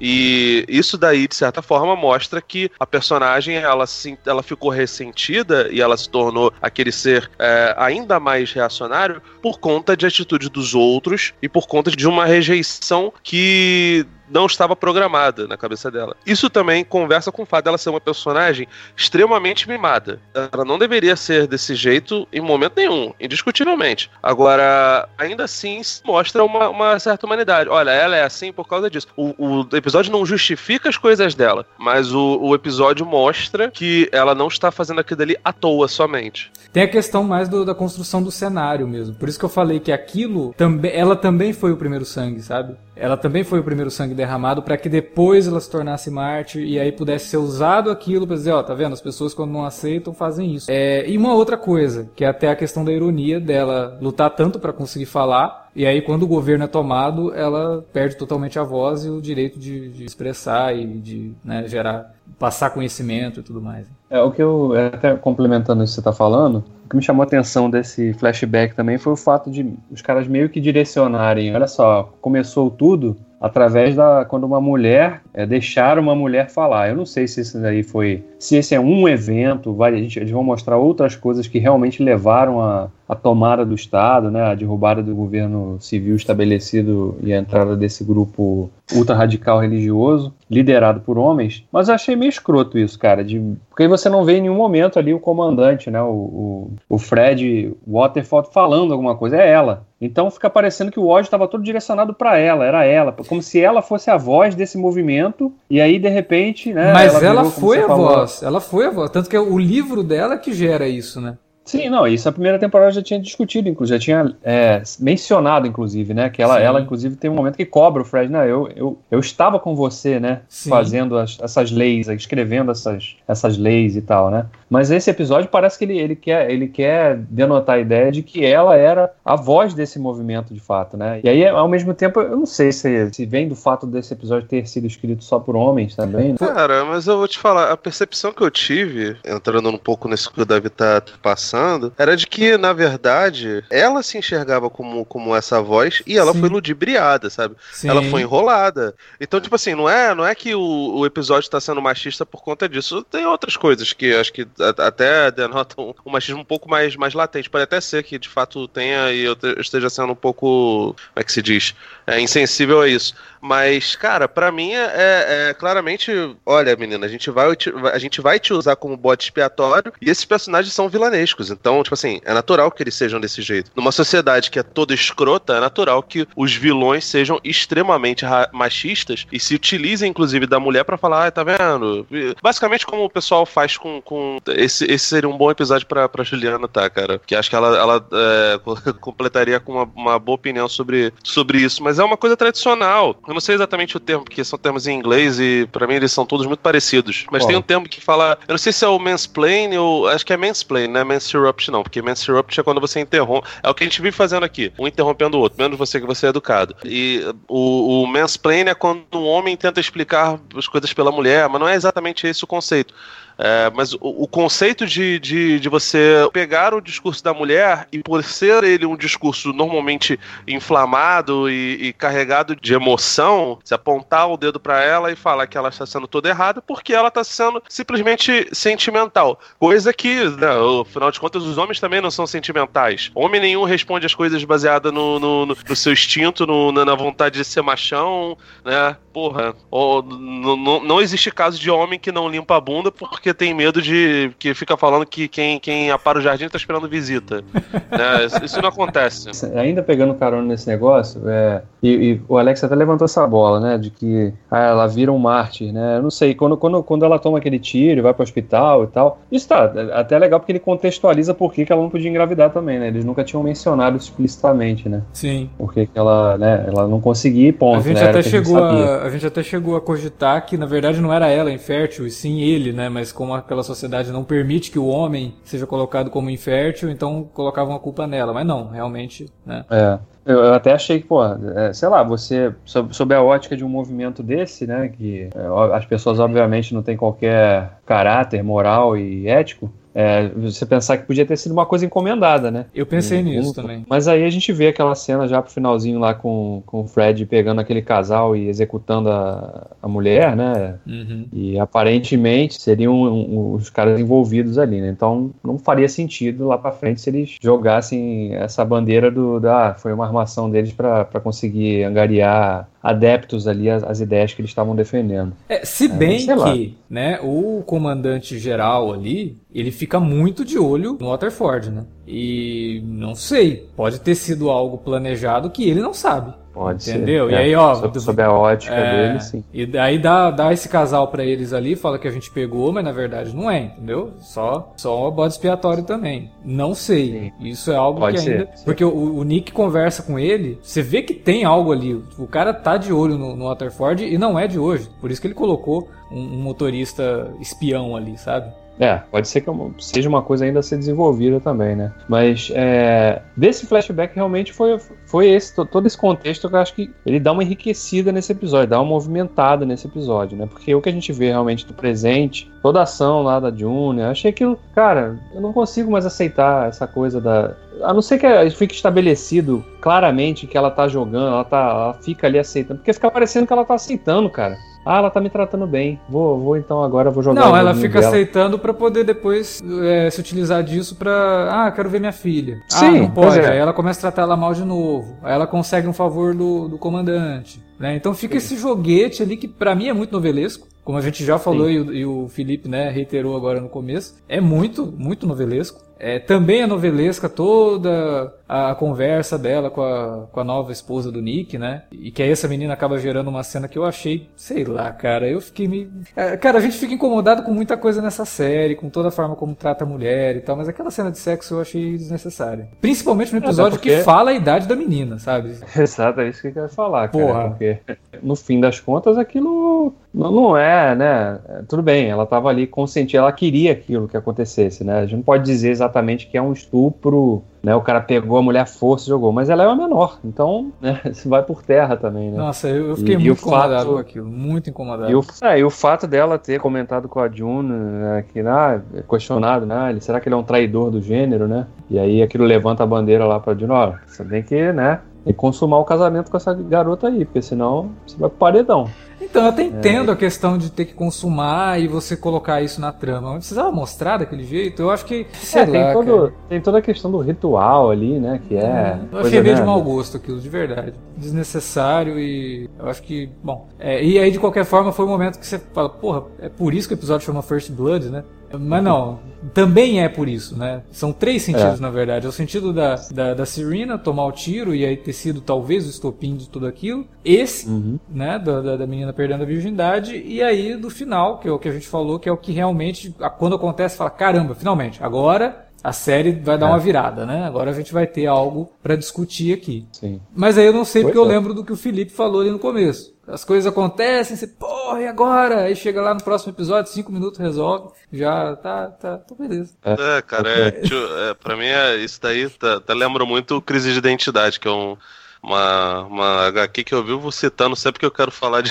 E 0.00 0.64
isso 0.68 0.96
daí, 0.96 1.28
de 1.28 1.34
certa 1.34 1.62
forma, 1.62 1.94
mostra 1.94 2.40
que 2.40 2.70
a 2.78 2.86
personagem 2.86 3.56
ela, 3.56 3.84
ela 4.26 4.42
ficou 4.42 4.70
ressentida 4.70 5.68
e 5.70 5.80
ela 5.80 5.96
se 5.96 6.08
tornou 6.08 6.52
aquele 6.60 6.92
ser 6.92 7.30
é, 7.38 7.74
ainda 7.78 8.18
mais 8.18 8.52
reacionário 8.52 9.22
por 9.42 9.58
conta 9.58 9.96
de 9.96 10.06
atitude 10.06 10.48
dos 10.48 10.74
outros 10.74 11.32
e 11.42 11.48
por 11.48 11.66
conta 11.66 11.90
de 11.90 12.06
uma 12.06 12.24
rejeição 12.24 13.12
que 13.22 14.06
não 14.28 14.46
estava 14.46 14.74
programada 14.76 15.46
na 15.46 15.56
cabeça 15.56 15.90
dela. 15.90 16.16
Isso 16.26 16.48
também 16.48 16.84
conversa 16.84 17.30
com 17.30 17.42
o 17.42 17.46
fato 17.46 17.64
dela 17.64 17.78
ser 17.78 17.90
uma 17.90 18.00
personagem 18.00 18.66
extremamente 18.96 19.68
mimada. 19.68 20.20
Ela 20.34 20.64
não 20.64 20.78
deveria 20.78 21.16
ser 21.16 21.46
desse 21.46 21.74
jeito 21.74 22.26
em 22.32 22.40
momento 22.40 22.74
nenhum, 22.76 23.12
indiscutivelmente. 23.20 24.10
Agora, 24.22 25.08
ainda 25.18 25.44
assim, 25.44 25.80
mostra 26.04 26.44
uma, 26.44 26.68
uma 26.68 26.98
certa 26.98 27.26
humanidade. 27.26 27.68
Olha, 27.68 27.90
ela 27.90 28.16
é 28.16 28.22
assim 28.22 28.52
por 28.52 28.66
causa 28.66 28.90
disso. 28.90 29.08
O, 29.16 29.34
o 29.38 29.76
episódio 29.76 30.12
não 30.12 30.24
justifica 30.24 30.88
as 30.88 30.96
coisas 30.96 31.34
dela, 31.34 31.66
mas 31.78 32.12
o, 32.12 32.38
o 32.40 32.54
episódio 32.54 33.06
mostra 33.06 33.70
que 33.70 34.08
ela 34.12 34.34
não 34.34 34.48
está 34.48 34.70
fazendo 34.70 35.00
aquilo 35.00 35.22
ali 35.22 35.36
à 35.44 35.52
toa 35.52 35.88
somente. 35.88 36.50
Tem 36.72 36.82
a 36.82 36.88
questão 36.88 37.22
mais 37.22 37.48
do, 37.48 37.64
da 37.64 37.74
construção 37.74 38.22
do 38.22 38.30
cenário 38.30 38.86
mesmo. 38.86 39.14
Por 39.14 39.28
isso 39.28 39.38
que 39.38 39.44
eu 39.44 39.48
falei 39.48 39.78
que 39.78 39.92
aquilo 39.92 40.54
ela 40.92 41.14
também 41.14 41.52
foi 41.52 41.72
o 41.72 41.76
primeiro 41.76 42.04
sangue, 42.04 42.42
sabe? 42.42 42.76
Ela 42.96 43.16
também 43.16 43.44
foi 43.44 43.60
o 43.60 43.64
primeiro 43.64 43.90
sangue 43.90 44.14
derramado 44.14 44.62
para 44.62 44.76
que 44.76 44.88
depois 44.88 45.46
ela 45.46 45.60
se 45.60 45.70
tornasse 45.70 46.10
mártir 46.10 46.62
e 46.62 46.78
aí 46.78 46.92
pudesse 46.92 47.28
ser 47.28 47.36
usado 47.38 47.90
aquilo 47.90 48.26
para 48.26 48.36
dizer, 48.36 48.52
ó, 48.52 48.62
tá 48.62 48.74
vendo? 48.74 48.92
As 48.92 49.00
pessoas 49.00 49.34
quando 49.34 49.50
não 49.50 49.64
aceitam 49.64 50.14
fazem 50.14 50.54
isso. 50.54 50.70
É, 50.70 51.08
e 51.08 51.16
uma 51.16 51.34
outra 51.34 51.56
coisa, 51.56 52.08
que 52.14 52.24
é 52.24 52.28
até 52.28 52.48
a 52.48 52.56
questão 52.56 52.84
da 52.84 52.92
ironia 52.92 53.40
dela 53.40 53.98
lutar 54.00 54.30
tanto 54.30 54.58
para 54.58 54.72
conseguir 54.72 55.06
falar 55.06 55.64
e 55.76 55.84
aí, 55.84 56.00
quando 56.00 56.22
o 56.22 56.26
governo 56.26 56.64
é 56.64 56.68
tomado, 56.68 57.34
ela 57.34 57.84
perde 57.92 58.16
totalmente 58.16 58.58
a 58.58 58.62
voz 58.62 59.04
e 59.04 59.10
o 59.10 59.20
direito 59.20 59.58
de, 59.58 59.88
de 59.88 60.04
expressar 60.04 60.74
e 60.76 60.86
de 60.86 61.32
né, 61.44 61.66
gerar, 61.66 62.14
passar 62.38 62.70
conhecimento 62.70 63.40
e 63.40 63.42
tudo 63.42 63.60
mais. 63.60 63.88
É, 64.08 64.20
o 64.20 64.30
que 64.30 64.40
eu, 64.40 64.72
até 64.94 65.16
complementando 65.16 65.82
isso 65.82 65.90
que 65.90 65.94
você 65.94 66.00
está 66.00 66.12
falando, 66.12 66.62
que 66.94 66.96
me 66.96 67.02
chamou 67.02 67.22
a 67.22 67.26
atenção 67.26 67.68
desse 67.68 68.12
flashback 68.14 68.74
também 68.74 68.96
foi 68.96 69.12
o 69.12 69.16
fato 69.16 69.50
de 69.50 69.74
os 69.90 70.00
caras 70.00 70.28
meio 70.28 70.48
que 70.48 70.60
direcionarem, 70.60 71.54
olha 71.54 71.66
só, 71.66 72.14
começou 72.20 72.70
tudo 72.70 73.16
através 73.40 73.94
da 73.94 74.24
quando 74.24 74.44
uma 74.44 74.60
mulher 74.60 75.20
é, 75.32 75.44
deixar 75.44 75.98
uma 75.98 76.14
mulher 76.14 76.48
falar. 76.48 76.88
Eu 76.88 76.96
não 76.96 77.06
sei 77.06 77.26
se 77.26 77.40
isso 77.40 77.60
daí 77.60 77.82
foi, 77.82 78.24
se 78.38 78.56
esse 78.56 78.74
é 78.74 78.80
um 78.80 79.08
evento, 79.08 79.74
vai, 79.74 79.94
a 79.94 79.98
gente, 79.98 80.24
vão 80.24 80.42
mostrar 80.42 80.76
outras 80.76 81.16
coisas 81.16 81.46
que 81.46 81.58
realmente 81.58 82.02
levaram 82.02 82.60
a, 82.60 82.88
a 83.08 83.14
tomada 83.14 83.64
do 83.64 83.74
Estado, 83.74 84.30
né, 84.30 84.42
a 84.42 84.54
derrubada 84.54 85.02
do 85.02 85.14
governo 85.14 85.76
civil 85.80 86.16
estabelecido 86.16 87.16
e 87.22 87.32
a 87.32 87.38
entrada 87.38 87.76
desse 87.76 88.02
grupo 88.02 88.70
ultra-radical 88.94 89.60
religioso, 89.60 90.32
liderado 90.50 91.00
por 91.00 91.18
homens. 91.18 91.64
Mas 91.70 91.88
eu 91.88 91.94
achei 91.94 92.16
meio 92.16 92.30
escroto 92.30 92.78
isso, 92.78 92.98
cara, 92.98 93.22
de, 93.24 93.40
porque 93.68 93.86
você 93.86 94.08
não 94.08 94.24
vê 94.24 94.38
em 94.38 94.42
nenhum 94.42 94.56
momento 94.56 94.98
ali 94.98 95.12
o 95.12 95.20
comandante, 95.20 95.90
né, 95.90 96.00
o, 96.02 96.06
o, 96.06 96.70
o 96.88 96.98
Fred 96.98 97.74
Waterford 97.86 98.48
falando 98.52 98.92
alguma 98.92 99.16
coisa, 99.16 99.36
é 99.36 99.50
ela. 99.50 99.84
Então 100.00 100.30
fica 100.30 100.50
parecendo 100.50 100.90
que 100.90 100.98
o 100.98 101.06
ódio 101.06 101.28
estava 101.28 101.46
todo 101.48 101.62
direcionado 101.62 102.12
para 102.12 102.36
ela, 102.36 102.64
era 102.64 102.84
ela, 102.84 103.12
como 103.12 103.42
se 103.42 103.60
ela 103.60 103.80
fosse 103.80 104.10
a 104.10 104.16
voz 104.16 104.54
desse 104.54 104.76
movimento, 104.76 105.52
e 105.70 105.80
aí 105.80 105.98
de 105.98 106.08
repente, 106.08 106.72
né? 106.72 106.92
Mas 106.92 107.14
ela, 107.14 107.40
ela 107.40 107.44
foi 107.44 107.80
a 107.80 107.86
falou, 107.86 108.08
voz, 108.08 108.42
ela 108.42 108.60
foi 108.60 108.86
a 108.86 108.90
voz, 108.90 109.10
tanto 109.10 109.30
que 109.30 109.36
é 109.36 109.40
o 109.40 109.56
livro 109.56 110.02
dela 110.02 110.36
que 110.36 110.52
gera 110.52 110.88
isso, 110.88 111.20
né? 111.20 111.38
Sim, 111.64 111.88
não, 111.88 112.06
isso 112.06 112.28
a 112.28 112.32
primeira 112.32 112.58
temporada 112.58 112.92
já 112.92 113.02
tinha 113.02 113.18
discutido, 113.18 113.68
inclusive, 113.68 113.98
já 113.98 114.02
tinha 114.02 114.36
é, 114.42 114.82
mencionado, 115.00 115.66
inclusive, 115.66 116.12
né? 116.12 116.28
Que 116.28 116.42
ela, 116.42 116.60
ela, 116.60 116.80
inclusive, 116.80 117.16
tem 117.16 117.30
um 117.30 117.34
momento 117.34 117.56
que 117.56 117.64
cobra 117.64 118.02
o 118.02 118.04
Fred, 118.04 118.30
né? 118.30 118.44
Eu, 118.44 118.68
eu, 118.76 118.98
eu 119.10 119.18
estava 119.18 119.58
com 119.58 119.74
você, 119.74 120.20
né? 120.20 120.42
Sim. 120.48 120.68
Fazendo 120.68 121.16
as, 121.16 121.38
essas 121.40 121.70
leis, 121.70 122.06
escrevendo 122.08 122.70
essas, 122.70 123.16
essas 123.26 123.56
leis 123.56 123.96
e 123.96 124.02
tal, 124.02 124.30
né? 124.30 124.46
Mas 124.68 124.90
esse 124.90 125.08
episódio 125.08 125.48
parece 125.48 125.78
que 125.78 125.84
ele, 125.84 125.98
ele, 125.98 126.16
quer, 126.16 126.50
ele 126.50 126.68
quer 126.68 127.16
denotar 127.16 127.76
a 127.76 127.78
ideia 127.78 128.12
de 128.12 128.22
que 128.22 128.44
ela 128.44 128.76
era 128.76 129.10
a 129.24 129.36
voz 129.36 129.72
desse 129.72 129.98
movimento, 129.98 130.52
de 130.52 130.60
fato, 130.60 130.96
né? 130.96 131.20
E 131.24 131.28
aí, 131.28 131.46
ao 131.46 131.68
mesmo 131.68 131.94
tempo, 131.94 132.20
eu 132.20 132.36
não 132.36 132.46
sei 132.46 132.72
se, 132.72 133.10
se 133.12 133.24
vem 133.24 133.48
do 133.48 133.56
fato 133.56 133.86
desse 133.86 134.12
episódio 134.12 134.48
ter 134.48 134.66
sido 134.66 134.86
escrito 134.86 135.24
só 135.24 135.38
por 135.38 135.56
homens 135.56 135.96
também. 135.96 136.32
Né? 136.32 136.38
Cara, 136.38 136.84
mas 136.84 137.06
eu 137.06 137.16
vou 137.16 137.28
te 137.28 137.38
falar, 137.38 137.70
a 137.70 137.76
percepção 137.76 138.32
que 138.32 138.42
eu 138.42 138.50
tive, 138.50 139.16
entrando 139.24 139.70
um 139.70 139.78
pouco 139.78 140.08
nesse 140.08 140.30
que 140.30 140.42
o 140.42 140.44
Davi 140.44 140.68
tá 140.68 141.02
passando, 141.22 141.53
passando 141.54 141.92
era 141.96 142.16
de 142.16 142.26
que, 142.26 142.56
na 142.56 142.72
verdade, 142.72 143.64
ela 143.70 144.02
se 144.02 144.18
enxergava 144.18 144.68
como, 144.68 145.04
como 145.04 145.34
essa 145.34 145.62
voz 145.62 146.02
e 146.06 146.18
ela 146.18 146.32
Sim. 146.32 146.40
foi 146.40 146.48
ludibriada, 146.48 147.30
sabe? 147.30 147.54
Sim. 147.72 147.88
Ela 147.88 148.02
foi 148.02 148.22
enrolada. 148.22 148.94
Então, 149.20 149.40
tipo 149.40 149.54
assim, 149.54 149.74
não 149.74 149.88
é, 149.88 150.14
não 150.14 150.26
é 150.26 150.34
que 150.34 150.54
o, 150.54 150.96
o 150.96 151.06
episódio 151.06 151.46
está 151.46 151.60
sendo 151.60 151.80
machista 151.80 152.26
por 152.26 152.42
conta 152.42 152.68
disso. 152.68 153.04
Tem 153.04 153.24
outras 153.26 153.56
coisas 153.56 153.92
que 153.92 154.14
acho 154.14 154.32
que 154.32 154.46
até 154.78 155.30
denotam 155.30 155.94
um 156.04 156.10
machismo 156.10 156.40
um 156.40 156.44
pouco 156.44 156.68
mais, 156.68 156.96
mais 156.96 157.14
latente. 157.14 157.48
Pode 157.48 157.64
até 157.64 157.80
ser 157.80 158.02
que 158.02 158.18
de 158.18 158.28
fato 158.28 158.66
tenha 158.66 159.12
e 159.12 159.24
eu 159.24 159.36
esteja 159.58 159.88
sendo 159.88 160.12
um 160.12 160.16
pouco, 160.16 160.94
como 160.94 160.96
é 161.16 161.22
que 161.22 161.32
se 161.32 161.42
diz? 161.42 161.74
É, 162.06 162.20
insensível 162.20 162.80
a 162.80 162.88
isso. 162.88 163.14
Mas, 163.46 163.94
cara, 163.94 164.26
para 164.26 164.50
mim 164.50 164.72
é, 164.72 164.84
é, 164.84 165.48
é, 165.50 165.54
claramente, 165.54 166.10
olha, 166.46 166.74
menina, 166.76 167.04
a 167.04 167.08
gente 167.10 167.30
vai 167.30 167.54
a 167.92 167.98
gente 167.98 168.22
vai 168.22 168.40
te 168.40 168.54
usar 168.54 168.74
como 168.74 168.96
bode 168.96 169.24
expiatório 169.24 169.92
e 170.00 170.08
esses 170.08 170.24
personagens 170.24 170.72
são 170.72 170.88
vilanescos. 170.88 171.50
Então, 171.50 171.82
tipo 171.82 171.92
assim, 171.92 172.22
é 172.24 172.32
natural 172.32 172.70
que 172.70 172.82
eles 172.82 172.94
sejam 172.94 173.20
desse 173.20 173.42
jeito. 173.42 173.70
Numa 173.76 173.92
sociedade 173.92 174.50
que 174.50 174.58
é 174.58 174.62
toda 174.62 174.94
escrota, 174.94 175.58
é 175.58 175.60
natural 175.60 176.02
que 176.02 176.26
os 176.34 176.54
vilões 176.54 177.04
sejam 177.04 177.38
extremamente 177.44 178.24
machistas 178.50 179.26
e 179.30 179.38
se 179.38 179.54
utilizem, 179.54 180.08
inclusive, 180.08 180.46
da 180.46 180.58
mulher 180.58 180.84
para 180.84 180.96
falar, 180.96 181.26
ah, 181.26 181.30
tá 181.30 181.44
vendo? 181.44 182.06
Basicamente, 182.42 182.86
como 182.86 183.04
o 183.04 183.10
pessoal 183.10 183.44
faz 183.44 183.76
com. 183.76 184.00
com... 184.00 184.38
Esse, 184.48 184.90
esse 184.90 185.04
seria 185.04 185.28
um 185.28 185.36
bom 185.36 185.50
episódio 185.50 185.86
pra, 185.86 186.08
pra 186.08 186.24
Juliana, 186.24 186.66
tá, 186.66 186.88
cara? 186.88 187.20
Que 187.26 187.34
acho 187.34 187.50
que 187.50 187.56
ela, 187.56 187.76
ela 187.76 188.06
é, 188.10 188.58
completaria 189.02 189.60
com 189.60 189.72
uma, 189.72 189.90
uma 189.94 190.18
boa 190.18 190.36
opinião 190.36 190.66
sobre, 190.66 191.12
sobre 191.22 191.58
isso. 191.58 191.82
Mas 191.82 191.93
é 191.98 192.04
uma 192.04 192.16
coisa 192.16 192.36
tradicional. 192.36 193.16
Eu 193.26 193.34
não 193.34 193.40
sei 193.40 193.54
exatamente 193.54 193.96
o 193.96 194.00
termo, 194.00 194.24
porque 194.24 194.44
são 194.44 194.58
termos 194.58 194.86
em 194.86 194.96
inglês 194.96 195.38
e 195.38 195.68
para 195.70 195.86
mim 195.86 195.94
eles 195.94 196.12
são 196.12 196.24
todos 196.24 196.46
muito 196.46 196.60
parecidos. 196.60 197.26
Mas 197.30 197.44
tem 197.44 197.56
um 197.56 197.62
termo 197.62 197.88
que 197.88 198.00
fala. 198.00 198.38
Eu 198.46 198.52
não 198.52 198.58
sei 198.58 198.72
se 198.72 198.84
é 198.84 198.88
o 198.88 198.98
mansplain 198.98 199.76
ou. 199.76 200.08
Acho 200.08 200.24
que 200.24 200.32
é 200.32 200.36
mansplain, 200.36 200.88
não 200.88 201.00
é 201.00 201.04
mansirrupt, 201.04 201.70
não. 201.70 201.82
Porque 201.82 202.00
mansirrupt 202.02 202.58
é 202.58 202.62
quando 202.62 202.80
você 202.80 203.00
interrompe. 203.00 203.48
É 203.62 203.68
o 203.68 203.74
que 203.74 203.84
a 203.84 203.86
gente 203.86 204.00
vive 204.00 204.16
fazendo 204.16 204.44
aqui. 204.44 204.72
Um 204.78 204.86
interrompendo 204.86 205.36
o 205.36 205.40
outro, 205.40 205.60
menos 205.60 205.78
você 205.78 206.00
que 206.00 206.06
você 206.06 206.26
é 206.26 206.28
educado. 206.30 206.76
E 206.84 207.22
o, 207.48 208.02
o 208.02 208.06
mansplain 208.06 208.66
é 208.68 208.74
quando 208.74 209.04
um 209.14 209.26
homem 209.26 209.56
tenta 209.56 209.80
explicar 209.80 210.38
as 210.56 210.68
coisas 210.68 210.92
pela 210.92 211.10
mulher, 211.10 211.48
mas 211.48 211.60
não 211.60 211.68
é 211.68 211.74
exatamente 211.74 212.26
esse 212.26 212.44
o 212.44 212.46
conceito. 212.46 212.94
É, 213.38 213.70
mas 213.74 213.92
o, 213.94 213.98
o 214.00 214.28
conceito 214.28 214.86
de, 214.86 215.18
de, 215.18 215.58
de, 215.58 215.68
você 215.68 216.28
pegar 216.32 216.72
o 216.72 216.80
discurso 216.80 217.22
da 217.22 217.34
mulher 217.34 217.88
e 217.90 217.98
por 217.98 218.22
ser 218.22 218.62
ele 218.62 218.86
um 218.86 218.96
discurso 218.96 219.52
normalmente 219.52 220.18
inflamado 220.46 221.50
e, 221.50 221.88
e 221.88 221.92
carregado 221.92 222.54
de 222.54 222.74
emoção, 222.74 223.58
se 223.64 223.74
apontar 223.74 224.30
o 224.30 224.36
dedo 224.36 224.60
para 224.60 224.82
ela 224.82 225.10
e 225.10 225.16
falar 225.16 225.46
que 225.46 225.58
ela 225.58 225.68
está 225.68 225.84
sendo 225.84 226.06
toda 226.06 226.28
errada 226.28 226.62
porque 226.62 226.94
ela 226.94 227.08
está 227.08 227.24
sendo 227.24 227.62
simplesmente 227.68 228.48
sentimental. 228.52 229.40
Coisa 229.58 229.92
que, 229.92 230.24
né, 230.24 230.48
afinal 230.80 231.10
de 231.10 231.18
contas, 231.18 231.42
os 231.42 231.58
homens 231.58 231.80
também 231.80 232.00
não 232.00 232.10
são 232.10 232.26
sentimentais. 232.26 233.10
Homem 233.14 233.40
nenhum 233.40 233.64
responde 233.64 234.06
as 234.06 234.14
coisas 234.14 234.42
baseado 234.44 234.92
no, 234.92 235.18
no, 235.18 235.46
no, 235.46 235.56
no 235.68 235.76
seu 235.76 235.92
instinto, 235.92 236.46
no, 236.46 236.72
na 236.72 236.94
vontade 236.94 237.38
de 237.38 237.44
ser 237.44 237.62
machão, 237.62 238.36
né? 238.64 238.96
Porra, 239.12 239.54
ou, 239.70 240.02
não, 240.02 240.82
não 240.82 241.00
existe 241.00 241.30
caso 241.30 241.58
de 241.58 241.70
homem 241.70 241.98
que 241.98 242.10
não 242.10 242.28
limpa 242.28 242.56
a 242.56 242.60
bunda 242.60 242.90
porque 242.90 243.23
tem 243.32 243.54
medo 243.54 243.80
de. 243.80 244.32
que 244.38 244.52
fica 244.54 244.76
falando 244.76 245.06
que 245.06 245.28
quem, 245.28 245.58
quem 245.58 245.90
apara 245.90 246.18
o 246.18 246.22
jardim 246.22 246.48
tá 246.48 246.58
esperando 246.58 246.88
visita. 246.88 247.42
né? 247.90 248.44
Isso 248.44 248.60
não 248.60 248.68
acontece. 248.68 249.30
Ainda 249.56 249.82
pegando 249.82 250.14
carona 250.14 250.46
nesse 250.46 250.66
negócio, 250.66 251.22
é, 251.28 251.62
e, 251.82 251.88
e, 251.88 252.20
o 252.28 252.36
Alex 252.36 252.62
até 252.64 252.74
levantou 252.74 253.04
essa 253.04 253.26
bola, 253.26 253.60
né? 253.60 253.78
De 253.78 253.90
que 253.90 254.32
ah, 254.50 254.60
ela 254.60 254.86
vira 254.86 255.12
um 255.12 255.18
mártir, 255.18 255.72
né? 255.72 255.98
Eu 255.98 256.02
não 256.02 256.10
sei, 256.10 256.34
quando, 256.34 256.56
quando, 256.56 256.82
quando 256.82 257.04
ela 257.04 257.18
toma 257.18 257.38
aquele 257.38 257.58
tiro 257.58 258.00
e 258.00 258.02
vai 258.02 258.12
pro 258.12 258.22
hospital 258.22 258.84
e 258.84 258.86
tal. 258.88 259.20
Isso 259.30 259.48
tá 259.48 259.72
até 259.92 260.18
legal 260.18 260.40
porque 260.40 260.52
ele 260.52 260.58
contextualiza 260.60 261.32
por 261.32 261.52
que, 261.52 261.64
que 261.64 261.72
ela 261.72 261.82
não 261.82 261.90
podia 261.90 262.10
engravidar 262.10 262.50
também, 262.50 262.78
né? 262.78 262.88
Eles 262.88 263.04
nunca 263.04 263.22
tinham 263.22 263.42
mencionado 263.42 263.96
explicitamente, 263.96 264.88
né? 264.88 265.02
Sim. 265.12 265.48
Porque 265.56 265.86
que 265.86 265.98
ela, 265.98 266.36
né, 266.36 266.64
ela 266.66 266.88
não 266.88 267.00
conseguia 267.00 267.48
ir 267.48 267.52
ponto. 267.52 267.78
A 267.78 267.82
gente 267.82 268.00
né? 268.00 268.10
até 268.10 268.22
chegou 268.22 268.58
a, 268.58 269.02
a 269.02 269.10
gente 269.10 269.26
até 269.26 269.42
chegou 269.42 269.76
a 269.76 269.80
cogitar 269.80 270.44
que, 270.44 270.56
na 270.56 270.66
verdade, 270.66 271.00
não 271.00 271.12
era 271.12 271.28
ela 271.28 271.52
infértil, 271.52 272.06
e 272.06 272.10
sim 272.10 272.40
ele, 272.40 272.72
né? 272.72 272.88
Mas 272.88 273.12
como 273.14 273.34
aquela 273.34 273.62
sociedade 273.62 274.10
não 274.10 274.24
permite 274.24 274.70
que 274.70 274.78
o 274.78 274.86
homem 274.86 275.34
seja 275.44 275.66
colocado 275.66 276.10
como 276.10 276.30
infértil, 276.30 276.90
então 276.90 277.28
colocavam 277.32 277.74
a 277.74 277.78
culpa 277.78 278.06
nela. 278.06 278.32
Mas 278.32 278.46
não, 278.46 278.68
realmente, 278.68 279.26
né? 279.46 279.64
É. 279.70 279.98
Eu, 280.26 280.54
até 280.54 280.72
achei 280.72 281.00
que, 281.00 281.06
pô, 281.06 281.22
é, 281.22 281.72
sei 281.74 281.86
lá, 281.86 282.02
você, 282.02 282.54
sob, 282.64 282.94
sob, 282.94 283.14
a 283.14 283.22
ótica 283.22 283.54
de 283.54 283.62
um 283.62 283.68
movimento 283.68 284.22
desse, 284.22 284.66
né, 284.66 284.88
que 284.88 285.28
é, 285.34 285.76
as 285.76 285.84
pessoas 285.84 286.18
obviamente 286.18 286.72
não 286.72 286.82
têm 286.82 286.96
qualquer 286.96 287.78
caráter 287.84 288.42
moral 288.42 288.96
e 288.96 289.28
ético, 289.28 289.70
é, 289.94 290.28
você 290.28 290.66
pensar 290.66 290.98
que 290.98 291.06
podia 291.06 291.24
ter 291.24 291.36
sido 291.36 291.52
uma 291.52 291.64
coisa 291.64 291.86
encomendada, 291.86 292.50
né? 292.50 292.66
Eu 292.74 292.84
pensei 292.84 293.20
um, 293.20 293.22
nisso 293.22 293.50
um, 293.50 293.54
também. 293.54 293.86
Mas 293.88 294.08
aí 294.08 294.24
a 294.24 294.30
gente 294.30 294.52
vê 294.52 294.68
aquela 294.68 294.94
cena 294.96 295.28
já 295.28 295.40
pro 295.40 295.52
finalzinho 295.52 296.00
lá 296.00 296.12
com, 296.12 296.62
com 296.66 296.80
o 296.80 296.86
Fred 296.86 297.24
pegando 297.26 297.60
aquele 297.60 297.80
casal 297.80 298.34
e 298.34 298.48
executando 298.48 299.08
a, 299.08 299.68
a 299.80 299.86
mulher, 299.86 300.34
né? 300.34 300.74
Uhum. 300.84 301.26
E 301.32 301.58
aparentemente 301.58 302.60
seriam 302.60 302.92
um, 302.94 303.52
os 303.52 303.70
caras 303.70 304.00
envolvidos 304.00 304.58
ali, 304.58 304.80
né? 304.80 304.88
Então 304.88 305.30
não 305.44 305.58
faria 305.58 305.88
sentido 305.88 306.48
lá 306.48 306.58
para 306.58 306.72
frente 306.72 307.00
se 307.00 307.10
eles 307.10 307.36
jogassem 307.40 308.34
essa 308.34 308.64
bandeira 308.64 309.10
do 309.10 309.38
da 309.38 309.68
ah, 309.68 309.74
foi 309.74 309.92
uma 309.92 310.04
armação 310.04 310.50
deles 310.50 310.72
para 310.72 311.20
conseguir 311.22 311.84
angariar 311.84 312.68
adeptos 312.84 313.48
ali 313.48 313.70
às, 313.70 313.82
às 313.82 314.00
ideias 314.00 314.34
que 314.34 314.42
eles 314.42 314.50
estavam 314.50 314.76
defendendo. 314.76 315.32
É, 315.48 315.64
se 315.64 315.88
bem 315.88 316.30
é, 316.30 316.36
que 316.36 316.74
né, 316.88 317.18
o 317.22 317.62
comandante 317.64 318.38
geral 318.38 318.92
ali, 318.92 319.38
ele 319.54 319.70
fica 319.70 319.98
muito 319.98 320.44
de 320.44 320.58
olho 320.58 320.98
no 321.00 321.08
Waterford, 321.08 321.70
né? 321.70 321.84
E 322.06 322.82
não 322.84 323.14
sei, 323.14 323.68
pode 323.76 324.00
ter 324.00 324.14
sido 324.14 324.50
algo 324.50 324.78
planejado 324.78 325.50
que 325.50 325.68
ele 325.68 325.80
não 325.80 325.94
sabe. 325.94 326.34
Pode 326.54 326.88
Entendeu? 326.88 327.26
ser. 327.26 327.32
E 327.32 327.34
é, 327.34 327.38
aí, 327.38 327.54
ó. 327.56 327.74
Sob, 327.74 328.00
sob 328.00 328.22
a 328.22 328.32
ótica 328.32 328.72
é, 328.72 329.08
dele, 329.08 329.20
sim. 329.20 329.44
E 329.52 329.66
daí 329.66 329.98
dá, 329.98 330.30
dá 330.30 330.52
esse 330.52 330.68
casal 330.68 331.08
para 331.08 331.24
eles 331.24 331.52
ali, 331.52 331.74
fala 331.74 331.98
que 331.98 332.06
a 332.06 332.10
gente 332.12 332.30
pegou, 332.30 332.72
mas 332.72 332.84
na 332.84 332.92
verdade 332.92 333.34
não 333.34 333.50
é, 333.50 333.62
entendeu? 333.62 334.12
Só, 334.20 334.72
só 334.76 335.08
um 335.08 335.10
bode 335.10 335.32
expiatório 335.32 335.82
também. 335.82 336.30
Não 336.44 336.72
sei. 336.72 337.32
Sim. 337.40 337.48
Isso 337.48 337.72
é 337.72 337.76
algo 337.76 337.98
Pode 337.98 338.22
que 338.22 338.30
ainda. 338.30 338.48
Ser, 338.54 338.64
porque 338.64 338.84
o, 338.84 339.16
o, 339.16 339.24
Nick 339.24 339.50
conversa 339.50 340.04
com 340.04 340.16
ele, 340.16 340.56
você 340.62 340.80
vê 340.80 341.02
que 341.02 341.12
tem 341.12 341.44
algo 341.44 341.72
ali. 341.72 342.00
O 342.16 342.26
cara 342.28 342.54
tá 342.54 342.76
de 342.76 342.92
olho 342.92 343.18
no, 343.18 343.34
no 343.34 343.46
Waterford 343.46 344.04
e 344.04 344.16
não 344.16 344.38
é 344.38 344.46
de 344.46 344.58
hoje. 344.58 344.88
Por 345.00 345.10
isso 345.10 345.20
que 345.20 345.26
ele 345.26 345.34
colocou 345.34 345.88
um, 346.12 346.20
um 346.20 346.40
motorista 346.40 347.32
espião 347.40 347.96
ali, 347.96 348.16
sabe? 348.16 348.52
É, 348.78 348.96
pode 349.10 349.28
ser 349.28 349.40
que 349.40 349.50
seja 349.78 350.08
uma 350.08 350.22
coisa 350.22 350.44
ainda 350.44 350.60
a 350.60 350.62
ser 350.62 350.76
desenvolvida 350.78 351.40
também, 351.40 351.76
né? 351.76 351.92
Mas 352.08 352.50
é, 352.54 353.22
desse 353.36 353.66
flashback 353.66 354.14
realmente 354.14 354.52
foi, 354.52 354.78
foi 355.06 355.28
esse 355.28 355.54
todo 355.54 355.86
esse 355.86 355.96
contexto 355.96 356.48
que 356.48 356.54
eu 356.54 356.60
acho 356.60 356.74
que 356.74 356.90
ele 357.06 357.20
dá 357.20 357.32
uma 357.32 357.44
enriquecida 357.44 358.10
nesse 358.10 358.32
episódio, 358.32 358.70
dá 358.70 358.80
uma 358.80 358.88
movimentada 358.88 359.64
nesse 359.64 359.86
episódio, 359.86 360.36
né? 360.36 360.46
Porque 360.46 360.74
o 360.74 360.80
que 360.80 360.88
a 360.88 360.92
gente 360.92 361.12
vê 361.12 361.26
realmente 361.26 361.66
do 361.66 361.72
presente, 361.72 362.50
toda 362.62 362.80
a 362.80 362.82
ação 362.82 363.22
lá 363.22 363.38
da 363.38 363.50
June, 363.50 364.00
eu 364.00 364.08
achei 364.08 364.30
aquilo, 364.30 364.58
cara, 364.74 365.18
eu 365.32 365.40
não 365.40 365.52
consigo 365.52 365.90
mais 365.90 366.04
aceitar 366.04 366.68
essa 366.68 366.86
coisa 366.86 367.20
da 367.20 367.54
a 367.82 367.92
não 367.92 368.00
ser 368.00 368.18
que 368.18 368.50
fique 368.50 368.74
estabelecido 368.74 369.64
claramente 369.80 370.46
que 370.46 370.56
ela 370.56 370.70
tá 370.70 370.86
jogando, 370.86 371.34
ela 371.34 371.44
tá, 371.44 371.58
ela 371.58 371.94
fica 371.94 372.26
ali 372.26 372.38
aceitando, 372.38 372.78
porque 372.78 372.92
fica 372.92 373.10
parecendo 373.10 373.46
que 373.46 373.52
ela 373.52 373.64
tá 373.64 373.74
aceitando, 373.74 374.30
cara. 374.30 374.56
Ah, 374.84 374.98
ela 374.98 375.10
tá 375.10 375.20
me 375.20 375.30
tratando 375.30 375.66
bem. 375.66 375.98
Vou, 376.08 376.38
vou 376.38 376.56
então 376.56 376.82
agora 376.82 377.10
vou 377.10 377.22
jogar. 377.22 377.40
Não, 377.40 377.56
ela 377.56 377.74
fica 377.74 378.00
dela. 378.00 378.08
aceitando 378.08 378.58
para 378.58 378.74
poder 378.74 379.04
depois 379.04 379.62
é, 379.82 380.10
se 380.10 380.20
utilizar 380.20 380.62
disso 380.62 380.96
para, 380.96 381.66
ah, 381.66 381.72
quero 381.72 381.88
ver 381.88 382.00
minha 382.00 382.12
filha. 382.12 382.60
Ah, 382.72 382.78
Sim, 382.78 382.98
ah, 382.98 383.00
não 383.02 383.10
pode. 383.10 383.38
É. 383.38 383.52
Aí 383.52 383.58
ela 383.58 383.72
começa 383.72 384.00
a 384.00 384.12
tratar 384.12 384.22
ela 384.22 384.36
mal 384.36 384.52
de 384.52 384.64
novo. 384.64 385.16
Aí 385.22 385.32
ela 385.32 385.46
consegue 385.46 385.88
um 385.88 385.92
favor 385.92 386.34
do, 386.34 386.68
do 386.68 386.78
comandante. 386.78 387.62
Né? 387.78 387.96
Então 387.96 388.14
fica 388.14 388.38
Sim. 388.38 388.54
esse 388.54 388.62
joguete 388.62 389.22
ali 389.22 389.36
que 389.36 389.48
para 389.48 389.74
mim 389.74 389.88
é 389.88 389.92
muito 389.92 390.12
novelesco. 390.12 390.68
Como 390.84 390.98
a 390.98 391.00
gente 391.00 391.24
já 391.24 391.38
falou 391.38 391.70
e 391.70 391.80
o, 391.80 391.94
e 391.94 392.04
o, 392.04 392.28
Felipe 392.28 392.68
né, 392.68 392.90
reiterou 392.90 393.34
agora 393.34 393.58
no 393.58 393.70
começo, 393.70 394.16
é 394.28 394.38
muito, 394.38 394.92
muito 394.98 395.26
novelesco. 395.26 395.80
É, 395.98 396.18
também 396.18 396.62
é 396.62 396.66
novelesca 396.66 397.28
toda 397.28 398.32
a 398.48 398.74
conversa 398.74 399.38
dela 399.38 399.70
com 399.70 399.82
a, 399.82 400.26
com 400.30 400.40
a 400.40 400.44
nova 400.44 400.70
esposa 400.70 401.10
do 401.10 401.22
Nick, 401.22 401.56
né? 401.56 401.84
E 401.90 402.10
que 402.10 402.22
aí 402.22 402.30
essa 402.30 402.46
menina 402.46 402.74
acaba 402.74 402.98
gerando 402.98 403.28
uma 403.28 403.42
cena 403.42 403.68
que 403.68 403.78
eu 403.78 403.84
achei, 403.84 404.28
sei 404.36 404.64
lá, 404.64 404.92
cara, 404.92 405.28
eu 405.28 405.40
fiquei 405.40 405.66
me. 405.66 405.90
É, 406.14 406.36
cara, 406.36 406.58
a 406.58 406.60
gente 406.60 406.76
fica 406.76 406.92
incomodado 406.92 407.42
com 407.42 407.52
muita 407.52 407.76
coisa 407.76 408.02
nessa 408.02 408.24
série, 408.24 408.74
com 408.74 408.90
toda 408.90 409.08
a 409.08 409.12
forma 409.12 409.34
como 409.34 409.54
trata 409.54 409.84
a 409.84 409.86
mulher 409.86 410.36
e 410.36 410.40
tal, 410.40 410.56
mas 410.56 410.68
aquela 410.68 410.90
cena 410.90 411.10
de 411.10 411.18
sexo 411.18 411.54
eu 411.54 411.60
achei 411.60 411.96
desnecessária. 411.96 412.68
Principalmente 412.80 413.32
no 413.32 413.38
episódio 413.38 413.78
porque... 413.78 413.96
que 413.96 414.02
fala 414.02 414.30
a 414.30 414.34
idade 414.34 414.68
da 414.68 414.76
menina, 414.76 415.18
sabe? 415.18 415.54
Exato, 415.76 416.20
é 416.20 416.28
isso 416.28 416.42
que 416.42 416.48
eu 416.48 416.52
quero 416.52 416.68
falar, 416.68 417.08
cara. 417.08 417.26
Porra. 417.26 417.48
Porque 417.50 417.78
no 418.22 418.36
fim 418.36 418.60
das 418.60 418.78
contas 418.78 419.16
aquilo 419.16 419.94
não, 420.12 420.56
é, 420.56 420.94
né? 420.94 421.40
Tudo 421.68 421.82
bem, 421.82 422.08
ela 422.08 422.22
estava 422.24 422.48
ali 422.48 422.66
consciente, 422.66 423.16
ela 423.16 423.32
queria 423.32 423.72
aquilo 423.72 424.06
que 424.06 424.16
acontecesse, 424.16 424.84
né? 424.84 424.98
A 424.98 425.02
gente 425.02 425.16
não 425.16 425.22
pode 425.22 425.44
dizer 425.44 425.70
exatamente 425.70 425.83
que 426.26 426.36
é 426.36 426.42
um 426.42 426.52
estupro, 426.52 427.42
né? 427.62 427.74
O 427.74 427.80
cara 427.80 428.00
pegou 428.00 428.38
a 428.38 428.42
mulher 428.42 428.60
à 428.60 428.66
força 428.66 429.06
e 429.06 429.08
jogou, 429.08 429.32
mas 429.32 429.48
ela 429.48 429.64
é 429.64 429.66
uma 429.66 429.76
menor, 429.76 430.18
então, 430.24 430.72
né? 430.80 431.00
Isso 431.10 431.28
vai 431.28 431.42
por 431.42 431.62
terra 431.62 431.96
também, 431.96 432.30
né? 432.30 432.38
Nossa, 432.38 432.68
eu, 432.68 432.88
eu 432.88 432.96
fiquei 432.96 433.14
e, 433.14 433.18
muito 433.18 433.28
e 433.28 433.32
incomodado 433.32 433.76
fato, 433.76 433.92
com 433.92 433.98
aquilo, 433.98 434.26
muito 434.26 434.70
incomodado. 434.70 435.10
E 435.10 435.14
o, 435.14 435.24
é, 435.42 435.58
e 435.58 435.64
o 435.64 435.70
fato 435.70 436.06
dela 436.06 436.38
ter 436.38 436.60
comentado 436.60 437.08
com 437.08 437.20
a 437.20 437.28
June, 437.28 437.72
né, 437.72 438.24
que, 438.32 438.40
ah, 438.40 438.80
questionado, 439.08 439.64
né? 439.66 439.96
Será 440.00 440.20
que 440.20 440.28
ele 440.28 440.34
é 440.34 440.38
um 440.38 440.44
traidor 440.44 440.90
do 440.90 441.00
gênero, 441.00 441.48
né? 441.48 441.66
E 441.90 441.98
aí 441.98 442.22
aquilo 442.22 442.44
levanta 442.44 442.82
a 442.82 442.86
bandeira 442.86 443.24
lá 443.24 443.40
pra 443.40 443.54
June, 443.54 443.72
ó, 443.72 443.92
você 444.06 444.24
tem 444.24 444.42
que, 444.42 444.72
né? 444.72 445.00
e 445.26 445.32
consumar 445.32 445.78
o 445.78 445.84
casamento 445.84 446.30
com 446.30 446.36
essa 446.36 446.52
garota 446.52 447.08
aí, 447.08 447.24
porque 447.24 447.40
senão 447.40 447.90
você 448.06 448.16
vai 448.16 448.28
pro 448.28 448.38
paredão. 448.38 448.88
Então, 449.24 449.42
eu 449.42 449.48
até 449.48 449.62
entendo 449.62 450.10
é. 450.10 450.14
a 450.14 450.16
questão 450.16 450.56
de 450.56 450.70
ter 450.70 450.84
que 450.84 450.94
consumar 450.94 451.80
e 451.80 451.88
você 451.88 452.16
colocar 452.16 452.62
isso 452.62 452.80
na 452.80 452.92
trama. 452.92 453.30
Mas 453.30 453.38
precisava 453.38 453.72
mostrar 453.72 454.18
daquele 454.18 454.44
jeito? 454.44 454.82
Eu 454.82 454.90
acho 454.90 455.04
que. 455.04 455.26
Sei 455.32 455.62
é, 455.62 455.66
lá, 455.66 455.72
tem, 455.72 455.92
todo, 455.92 456.32
tem 456.48 456.60
toda 456.60 456.78
a 456.78 456.82
questão 456.82 457.10
do 457.10 457.18
ritual 457.18 457.90
ali, 457.90 458.18
né? 458.18 458.40
Que 458.46 458.56
é. 458.56 458.60
é 458.60 458.98
eu 459.12 459.18
achei 459.18 459.40
meio 459.40 459.56
de 459.56 459.62
mau 459.62 459.82
gosto 459.82 460.16
aquilo, 460.16 460.40
de 460.40 460.48
verdade. 460.48 460.94
Desnecessário 461.16 462.18
e. 462.18 462.68
Eu 462.78 462.88
acho 462.88 463.02
que. 463.02 463.30
Bom. 463.42 463.68
É, 463.78 464.04
e 464.04 464.18
aí, 464.18 464.30
de 464.30 464.38
qualquer 464.38 464.64
forma, 464.64 464.92
foi 464.92 465.04
o 465.04 465.08
um 465.08 465.10
momento 465.10 465.38
que 465.38 465.46
você 465.46 465.58
fala, 465.58 465.88
porra, 465.88 466.24
é 466.38 466.48
por 466.48 466.74
isso 466.74 466.88
que 466.88 466.94
o 466.94 466.96
episódio 466.96 467.26
chama 467.26 467.42
First 467.42 467.70
Blood, 467.70 468.10
né? 468.10 468.24
Mas 468.58 468.82
não, 468.82 469.20
também 469.52 470.02
é 470.02 470.08
por 470.08 470.28
isso, 470.28 470.56
né? 470.56 470.82
São 470.90 471.12
três 471.12 471.42
sentidos, 471.42 471.78
é. 471.78 471.82
na 471.82 471.90
verdade. 471.90 472.26
É 472.26 472.28
o 472.28 472.32
sentido 472.32 472.72
da, 472.72 472.96
da, 473.10 473.34
da 473.34 473.46
Serena 473.46 473.98
tomar 473.98 474.26
o 474.26 474.32
tiro 474.32 474.74
e 474.74 474.84
aí 474.84 474.96
ter 474.96 475.12
sido 475.12 475.40
talvez 475.40 475.86
o 475.86 475.90
estopim 475.90 476.36
de 476.36 476.48
tudo 476.48 476.66
aquilo. 476.66 477.06
Esse, 477.24 477.68
uhum. 477.68 477.98
né? 478.08 478.38
Da, 478.38 478.60
da, 478.60 478.76
da, 478.76 478.86
menina 478.86 479.12
perdendo 479.12 479.42
a 479.42 479.46
virgindade. 479.46 480.16
E 480.16 480.42
aí 480.42 480.76
do 480.76 480.90
final, 480.90 481.38
que 481.38 481.48
é 481.48 481.52
o 481.52 481.58
que 481.58 481.68
a 481.68 481.72
gente 481.72 481.86
falou, 481.86 482.18
que 482.18 482.28
é 482.28 482.32
o 482.32 482.36
que 482.36 482.52
realmente, 482.52 483.14
quando 483.38 483.56
acontece, 483.56 483.96
fala: 483.96 484.10
caramba, 484.10 484.54
finalmente, 484.54 485.02
agora 485.02 485.64
a 485.84 485.92
série 485.92 486.32
vai 486.32 486.56
dar 486.56 486.66
é. 486.66 486.68
uma 486.70 486.78
virada, 486.78 487.26
né? 487.26 487.44
Agora 487.44 487.70
a 487.70 487.74
gente 487.74 487.92
vai 487.92 488.06
ter 488.06 488.26
algo 488.26 488.70
para 488.82 488.96
discutir 488.96 489.52
aqui. 489.52 489.86
Sim. 489.92 490.18
Mas 490.34 490.56
aí 490.56 490.64
eu 490.64 490.72
não 490.72 490.84
sei 490.84 491.02
pois 491.02 491.12
porque 491.12 491.26
é. 491.26 491.30
eu 491.30 491.34
lembro 491.34 491.52
do 491.52 491.62
que 491.62 491.72
o 491.74 491.76
Felipe 491.76 492.10
falou 492.10 492.40
ali 492.40 492.50
no 492.50 492.58
começo. 492.58 493.13
As 493.26 493.44
coisas 493.44 493.70
acontecem, 493.70 494.36
você, 494.36 494.46
porra, 494.46 495.00
e 495.00 495.06
agora? 495.06 495.62
Aí 495.62 495.74
chega 495.74 496.00
lá 496.02 496.14
no 496.14 496.22
próximo 496.22 496.52
episódio, 496.52 496.92
cinco 496.92 497.10
minutos 497.10 497.38
resolve, 497.38 497.92
já 498.12 498.54
tá, 498.56 498.88
tá, 498.88 499.18
tá 499.18 499.34
beleza. 499.34 499.74
É, 499.82 500.22
cara, 500.22 500.48
é, 500.48 500.70
tio, 500.70 501.18
é, 501.18 501.34
pra 501.34 501.56
mim 501.56 501.66
é, 501.66 501.96
isso 501.96 502.20
daí 502.20 502.48
tá, 502.50 502.80
tá, 502.80 502.92
lembra 502.94 503.24
muito 503.24 503.60
crise 503.62 503.92
de 503.92 503.98
identidade, 503.98 504.60
que 504.60 504.68
é 504.68 504.70
um 504.70 504.96
uma, 505.44 506.00
uma 506.04 506.46
HQ 506.46 506.84
que 506.84 506.94
eu 506.94 507.04
vi, 507.04 507.10
eu 507.10 507.20
vou 507.20 507.30
citando 507.30 507.76
sempre 507.76 508.00
que 508.00 508.06
eu 508.06 508.10
quero 508.10 508.30
falar 508.30 508.62
de, 508.62 508.70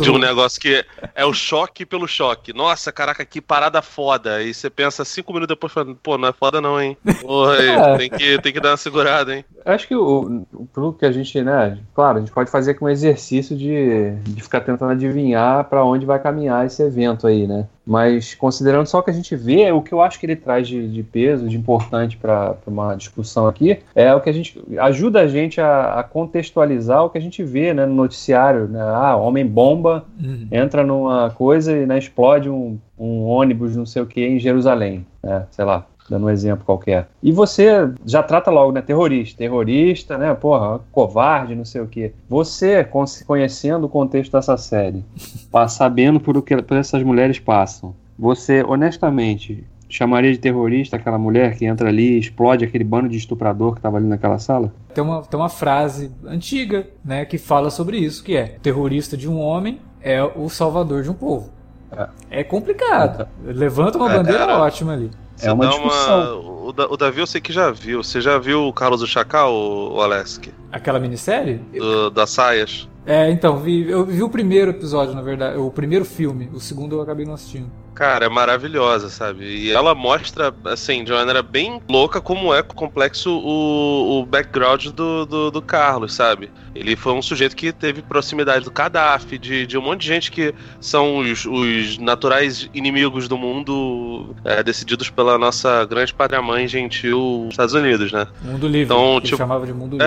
de 0.00 0.10
um 0.10 0.16
negócio 0.16 0.58
que 0.58 0.76
é, 0.76 0.86
é, 1.14 1.26
o 1.26 1.32
choque 1.34 1.84
pelo 1.84 2.08
choque. 2.08 2.54
Nossa, 2.54 2.90
caraca, 2.90 3.22
que 3.24 3.38
parada 3.38 3.82
foda. 3.82 4.42
E 4.42 4.54
você 4.54 4.70
pensa 4.70 5.04
cinco 5.04 5.34
minutos 5.34 5.54
depois, 5.54 5.72
pô, 6.02 6.16
não 6.16 6.28
é 6.28 6.32
foda 6.32 6.58
não, 6.58 6.80
hein? 6.80 6.96
Porra, 7.20 7.56
é. 7.62 7.98
tem, 7.98 8.10
que, 8.10 8.40
tem 8.40 8.52
que 8.52 8.60
dar 8.60 8.70
uma 8.70 8.76
segurada, 8.78 9.36
hein? 9.36 9.44
Acho 9.66 9.88
que 9.88 9.96
o, 9.96 10.46
o 10.76 10.92
que 10.92 11.04
a 11.04 11.10
gente, 11.10 11.42
né, 11.42 11.76
claro, 11.92 12.18
a 12.18 12.20
gente 12.20 12.30
pode 12.30 12.48
fazer 12.48 12.74
com 12.74 12.84
um 12.84 12.88
exercício 12.88 13.56
de, 13.56 14.12
de 14.22 14.40
ficar 14.40 14.60
tentando 14.60 14.92
adivinhar 14.92 15.64
para 15.64 15.84
onde 15.84 16.06
vai 16.06 16.20
caminhar 16.20 16.64
esse 16.64 16.80
evento 16.84 17.26
aí, 17.26 17.48
né? 17.48 17.66
Mas 17.84 18.32
considerando 18.32 18.86
só 18.86 19.00
o 19.00 19.02
que 19.02 19.10
a 19.10 19.14
gente 19.14 19.34
vê, 19.34 19.70
o 19.72 19.82
que 19.82 19.92
eu 19.92 20.00
acho 20.00 20.20
que 20.20 20.26
ele 20.26 20.36
traz 20.36 20.68
de, 20.68 20.88
de 20.88 21.02
peso, 21.02 21.48
de 21.48 21.56
importante 21.56 22.16
para 22.16 22.56
uma 22.64 22.94
discussão 22.94 23.48
aqui, 23.48 23.80
é 23.92 24.14
o 24.14 24.20
que 24.20 24.30
a 24.30 24.32
gente 24.32 24.60
ajuda 24.78 25.20
a 25.20 25.26
gente 25.26 25.60
a, 25.60 25.98
a 25.98 26.02
contextualizar 26.04 27.04
o 27.04 27.10
que 27.10 27.18
a 27.18 27.20
gente 27.20 27.42
vê 27.42 27.74
né, 27.74 27.84
no 27.86 27.94
noticiário. 27.94 28.68
Né? 28.68 28.80
Ah, 28.80 29.16
homem 29.16 29.44
bomba, 29.44 30.04
uhum. 30.22 30.46
entra 30.50 30.84
numa 30.84 31.30
coisa 31.30 31.76
e 31.76 31.86
né, 31.86 31.98
explode 31.98 32.48
um, 32.48 32.78
um 32.96 33.24
ônibus, 33.24 33.74
não 33.74 33.86
sei 33.86 34.00
o 34.00 34.06
que, 34.06 34.24
em 34.24 34.38
Jerusalém. 34.38 35.04
Né? 35.22 35.44
Sei 35.50 35.64
lá 35.64 35.86
dando 36.08 36.26
um 36.26 36.30
exemplo 36.30 36.64
qualquer. 36.64 37.08
E 37.22 37.32
você 37.32 37.90
já 38.04 38.22
trata 38.22 38.50
logo, 38.50 38.72
né? 38.72 38.82
Terrorista. 38.82 39.38
Terrorista, 39.38 40.18
né? 40.18 40.34
Porra, 40.34 40.80
covarde, 40.92 41.54
não 41.54 41.64
sei 41.64 41.80
o 41.80 41.86
quê. 41.86 42.12
Você, 42.28 42.86
conhecendo 43.26 43.84
o 43.84 43.88
contexto 43.88 44.32
dessa 44.32 44.56
série, 44.56 45.04
sabendo 45.68 46.20
por 46.20 46.36
o 46.36 46.42
que 46.42 46.56
por 46.62 46.76
essas 46.76 47.02
mulheres 47.02 47.38
passam, 47.38 47.94
você, 48.18 48.62
honestamente, 48.66 49.64
chamaria 49.88 50.32
de 50.32 50.38
terrorista 50.38 50.96
aquela 50.96 51.18
mulher 51.18 51.56
que 51.56 51.64
entra 51.64 51.88
ali 51.88 52.14
e 52.14 52.18
explode 52.18 52.64
aquele 52.64 52.84
bando 52.84 53.08
de 53.08 53.16
estuprador 53.16 53.72
que 53.72 53.78
estava 53.78 53.98
ali 53.98 54.06
naquela 54.06 54.38
sala? 54.38 54.72
Tem 54.94 55.02
uma, 55.02 55.22
tem 55.22 55.38
uma 55.38 55.48
frase 55.48 56.10
antiga, 56.26 56.86
né, 57.04 57.24
que 57.24 57.38
fala 57.38 57.70
sobre 57.70 57.98
isso, 57.98 58.24
que 58.24 58.36
é 58.36 58.56
terrorista 58.62 59.16
de 59.16 59.28
um 59.28 59.38
homem 59.38 59.80
é 60.00 60.22
o 60.22 60.48
salvador 60.48 61.02
de 61.02 61.10
um 61.10 61.14
povo. 61.14 61.50
É, 61.92 62.40
é 62.40 62.44
complicado. 62.44 63.28
Levanta 63.44 63.98
uma 63.98 64.08
bandeira 64.08 64.58
ótima 64.58 64.92
ali. 64.92 65.10
é 65.40 65.52
uma 65.52 65.66
discussão. 65.66 66.40
Uma... 66.40 66.86
O, 66.86 66.92
o, 66.92 66.96
Davi 66.96 67.20
eu 67.20 67.26
sei 67.26 67.40
que 67.40 67.52
já 67.52 67.70
viu. 67.70 68.02
Você 68.02 68.20
já 68.20 68.38
viu 68.38 68.66
o 68.66 68.72
Carlos 68.72 69.00
do 69.00 69.06
Chacal, 69.06 69.52
o, 69.52 69.94
o 69.94 70.00
Alesk? 70.00 70.48
Aquela 70.72 70.98
minissérie? 70.98 71.60
Do, 71.72 72.10
das 72.10 72.30
saias. 72.30 72.88
É, 73.06 73.30
então, 73.30 73.58
vi, 73.58 73.88
eu 73.88 74.04
vi 74.04 74.22
o 74.22 74.28
primeiro 74.28 74.72
episódio, 74.72 75.14
na 75.14 75.22
verdade, 75.22 75.56
o 75.56 75.70
primeiro 75.70 76.04
filme, 76.04 76.50
o 76.52 76.58
segundo 76.58 76.96
eu 76.96 77.00
acabei 77.00 77.24
não 77.24 77.34
assistindo. 77.34 77.70
Cara, 77.96 78.26
é 78.26 78.28
maravilhosa, 78.28 79.08
sabe? 79.08 79.46
E 79.46 79.72
ela 79.72 79.94
mostra, 79.94 80.54
assim, 80.66 81.02
de 81.02 81.12
uma 81.12 81.20
maneira 81.20 81.42
bem 81.42 81.80
louca 81.88 82.20
como 82.20 82.52
é 82.52 82.62
complexo 82.62 83.30
o, 83.30 84.20
o 84.20 84.26
background 84.26 84.88
do, 84.88 85.24
do, 85.24 85.50
do 85.50 85.62
Carlos, 85.62 86.12
sabe? 86.12 86.50
Ele 86.74 86.94
foi 86.94 87.14
um 87.14 87.22
sujeito 87.22 87.56
que 87.56 87.72
teve 87.72 88.02
proximidade 88.02 88.66
do 88.66 88.70
Gaddafi, 88.70 89.38
de, 89.38 89.66
de 89.66 89.78
um 89.78 89.80
monte 89.80 90.02
de 90.02 90.08
gente 90.08 90.30
que 90.30 90.54
são 90.78 91.16
os, 91.16 91.46
os 91.46 91.96
naturais 91.96 92.68
inimigos 92.74 93.28
do 93.28 93.38
mundo, 93.38 94.36
é, 94.44 94.62
decididos 94.62 95.08
pela 95.08 95.38
nossa 95.38 95.86
grande 95.86 96.12
pátria-mãe 96.12 96.68
gentil, 96.68 97.48
Estados 97.50 97.72
Unidos, 97.72 98.12
né? 98.12 98.26
Mundo 98.42 98.68
livre, 98.68 98.94
então, 98.94 99.18
tipo, 99.22 99.38
chamava 99.38 99.64
de 99.64 99.72
mundo 99.72 99.96
livre. 99.96 100.06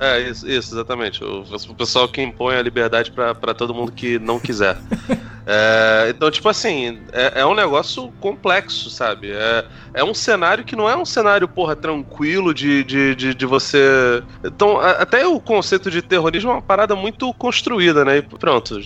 É, 0.00 0.16
é 0.16 0.30
isso, 0.30 0.48
isso 0.48 0.74
exatamente. 0.74 1.22
O, 1.22 1.42
o, 1.42 1.74
pessoal 1.74 2.08
que 2.08 2.22
impõe 2.22 2.56
a 2.56 2.62
liberdade 2.62 3.12
para 3.12 3.52
todo 3.52 3.74
mundo 3.74 3.92
que 3.92 4.18
não 4.18 4.40
quiser. 4.40 4.78
é, 5.46 6.06
então, 6.10 6.30
tipo 6.30 6.48
assim, 6.48 7.00
é, 7.12 7.40
é, 7.40 7.46
um 7.46 7.54
negócio 7.54 8.12
complexo, 8.20 8.88
sabe? 8.90 9.30
É, 9.30 9.64
é 9.92 10.04
um 10.04 10.14
cenário 10.14 10.64
que 10.64 10.74
não 10.74 10.88
é 10.88 10.96
um 10.96 11.04
cenário, 11.04 11.46
porra, 11.46 11.76
tranquilo 11.76 12.54
de, 12.54 12.82
de, 12.84 13.14
de, 13.14 13.34
de 13.34 13.46
você. 13.46 14.22
Então, 14.42 14.78
a, 14.78 14.92
até 14.92 15.26
o 15.26 15.38
conceito 15.38 15.90
de 15.90 16.00
terrorismo 16.00 16.50
é 16.50 16.54
uma 16.54 16.62
parada 16.62 16.94
muito 16.96 17.32
construída, 17.34 18.04
né? 18.04 18.18
E 18.18 18.22
pronto, 18.22 18.80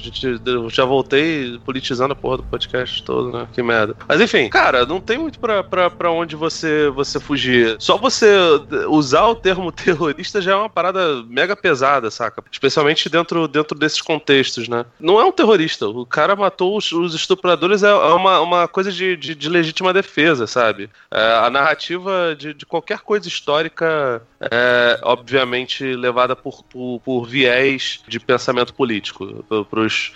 já 0.68 0.85
voltei 0.85 1.59
politizando 1.64 2.12
a 2.12 2.16
porra 2.16 2.38
do 2.38 2.42
podcast 2.42 3.03
todo, 3.03 3.33
né? 3.33 3.47
Que 3.53 3.62
merda. 3.62 3.94
Mas 4.07 4.21
enfim, 4.21 4.49
cara, 4.49 4.85
não 4.85 5.01
tem 5.01 5.18
muito 5.18 5.38
pra, 5.38 5.62
pra, 5.62 5.90
pra 5.90 6.11
onde 6.11 6.35
você, 6.35 6.88
você 6.90 7.21
fugir. 7.21 7.77
Só 7.79 7.97
você 7.97 8.37
usar 8.88 9.27
o 9.27 9.35
termo 9.35 9.71
terrorista 9.73 10.40
já 10.40 10.53
é 10.53 10.57
uma 10.57 10.68
parada 10.68 11.23
mega 11.29 11.55
pesada, 11.55 12.11
saca? 12.11 12.42
Especialmente 12.51 13.09
dentro, 13.09 13.47
dentro 13.47 13.79
desses 13.79 14.03
contextos, 14.03 14.68
né? 14.68 14.85
Não 14.99 15.21
é 15.21 15.25
um 15.25 15.33
terrorista. 15.33 15.87
O 15.88 16.05
cara 16.05 16.35
matou 16.48 16.76
os, 16.76 16.90
os 16.92 17.14
estupradores, 17.14 17.82
é, 17.82 17.88
é 17.88 17.92
uma, 17.92 18.40
uma 18.40 18.68
coisa 18.68 18.90
de, 18.90 19.16
de, 19.16 19.34
de 19.34 19.48
legítima 19.48 19.92
defesa, 19.92 20.46
sabe? 20.46 20.88
É, 21.11 21.37
a 21.44 21.50
narrativa 21.50 22.34
de, 22.37 22.54
de 22.54 22.64
qualquer 22.64 23.00
coisa 23.00 23.28
histórica 23.28 24.22
é, 24.40 25.00
obviamente, 25.02 25.84
levada 25.84 26.34
por, 26.34 26.62
por, 26.64 27.00
por, 27.04 27.26
viés 27.26 28.00
de 28.06 28.18
pensamento 28.18 28.72
político. 28.72 29.44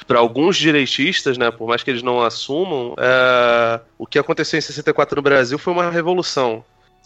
Para 0.07 0.19
alguns 0.19 0.57
direitistas, 0.57 1.37
né, 1.37 1.51
por 1.51 1.69
mais 1.69 1.83
que 1.83 1.91
eles 1.91 2.03
não 2.03 2.23
assumam, 2.23 2.95
é, 2.99 3.81
o 3.99 4.07
que 4.07 4.19
aconteceu 4.19 4.59
em 4.59 4.63
64 4.63 5.17
no 5.17 5.23
Brasil 5.23 5.59
foi 5.59 5.73
uma 5.73 5.91
revolução 5.91 6.65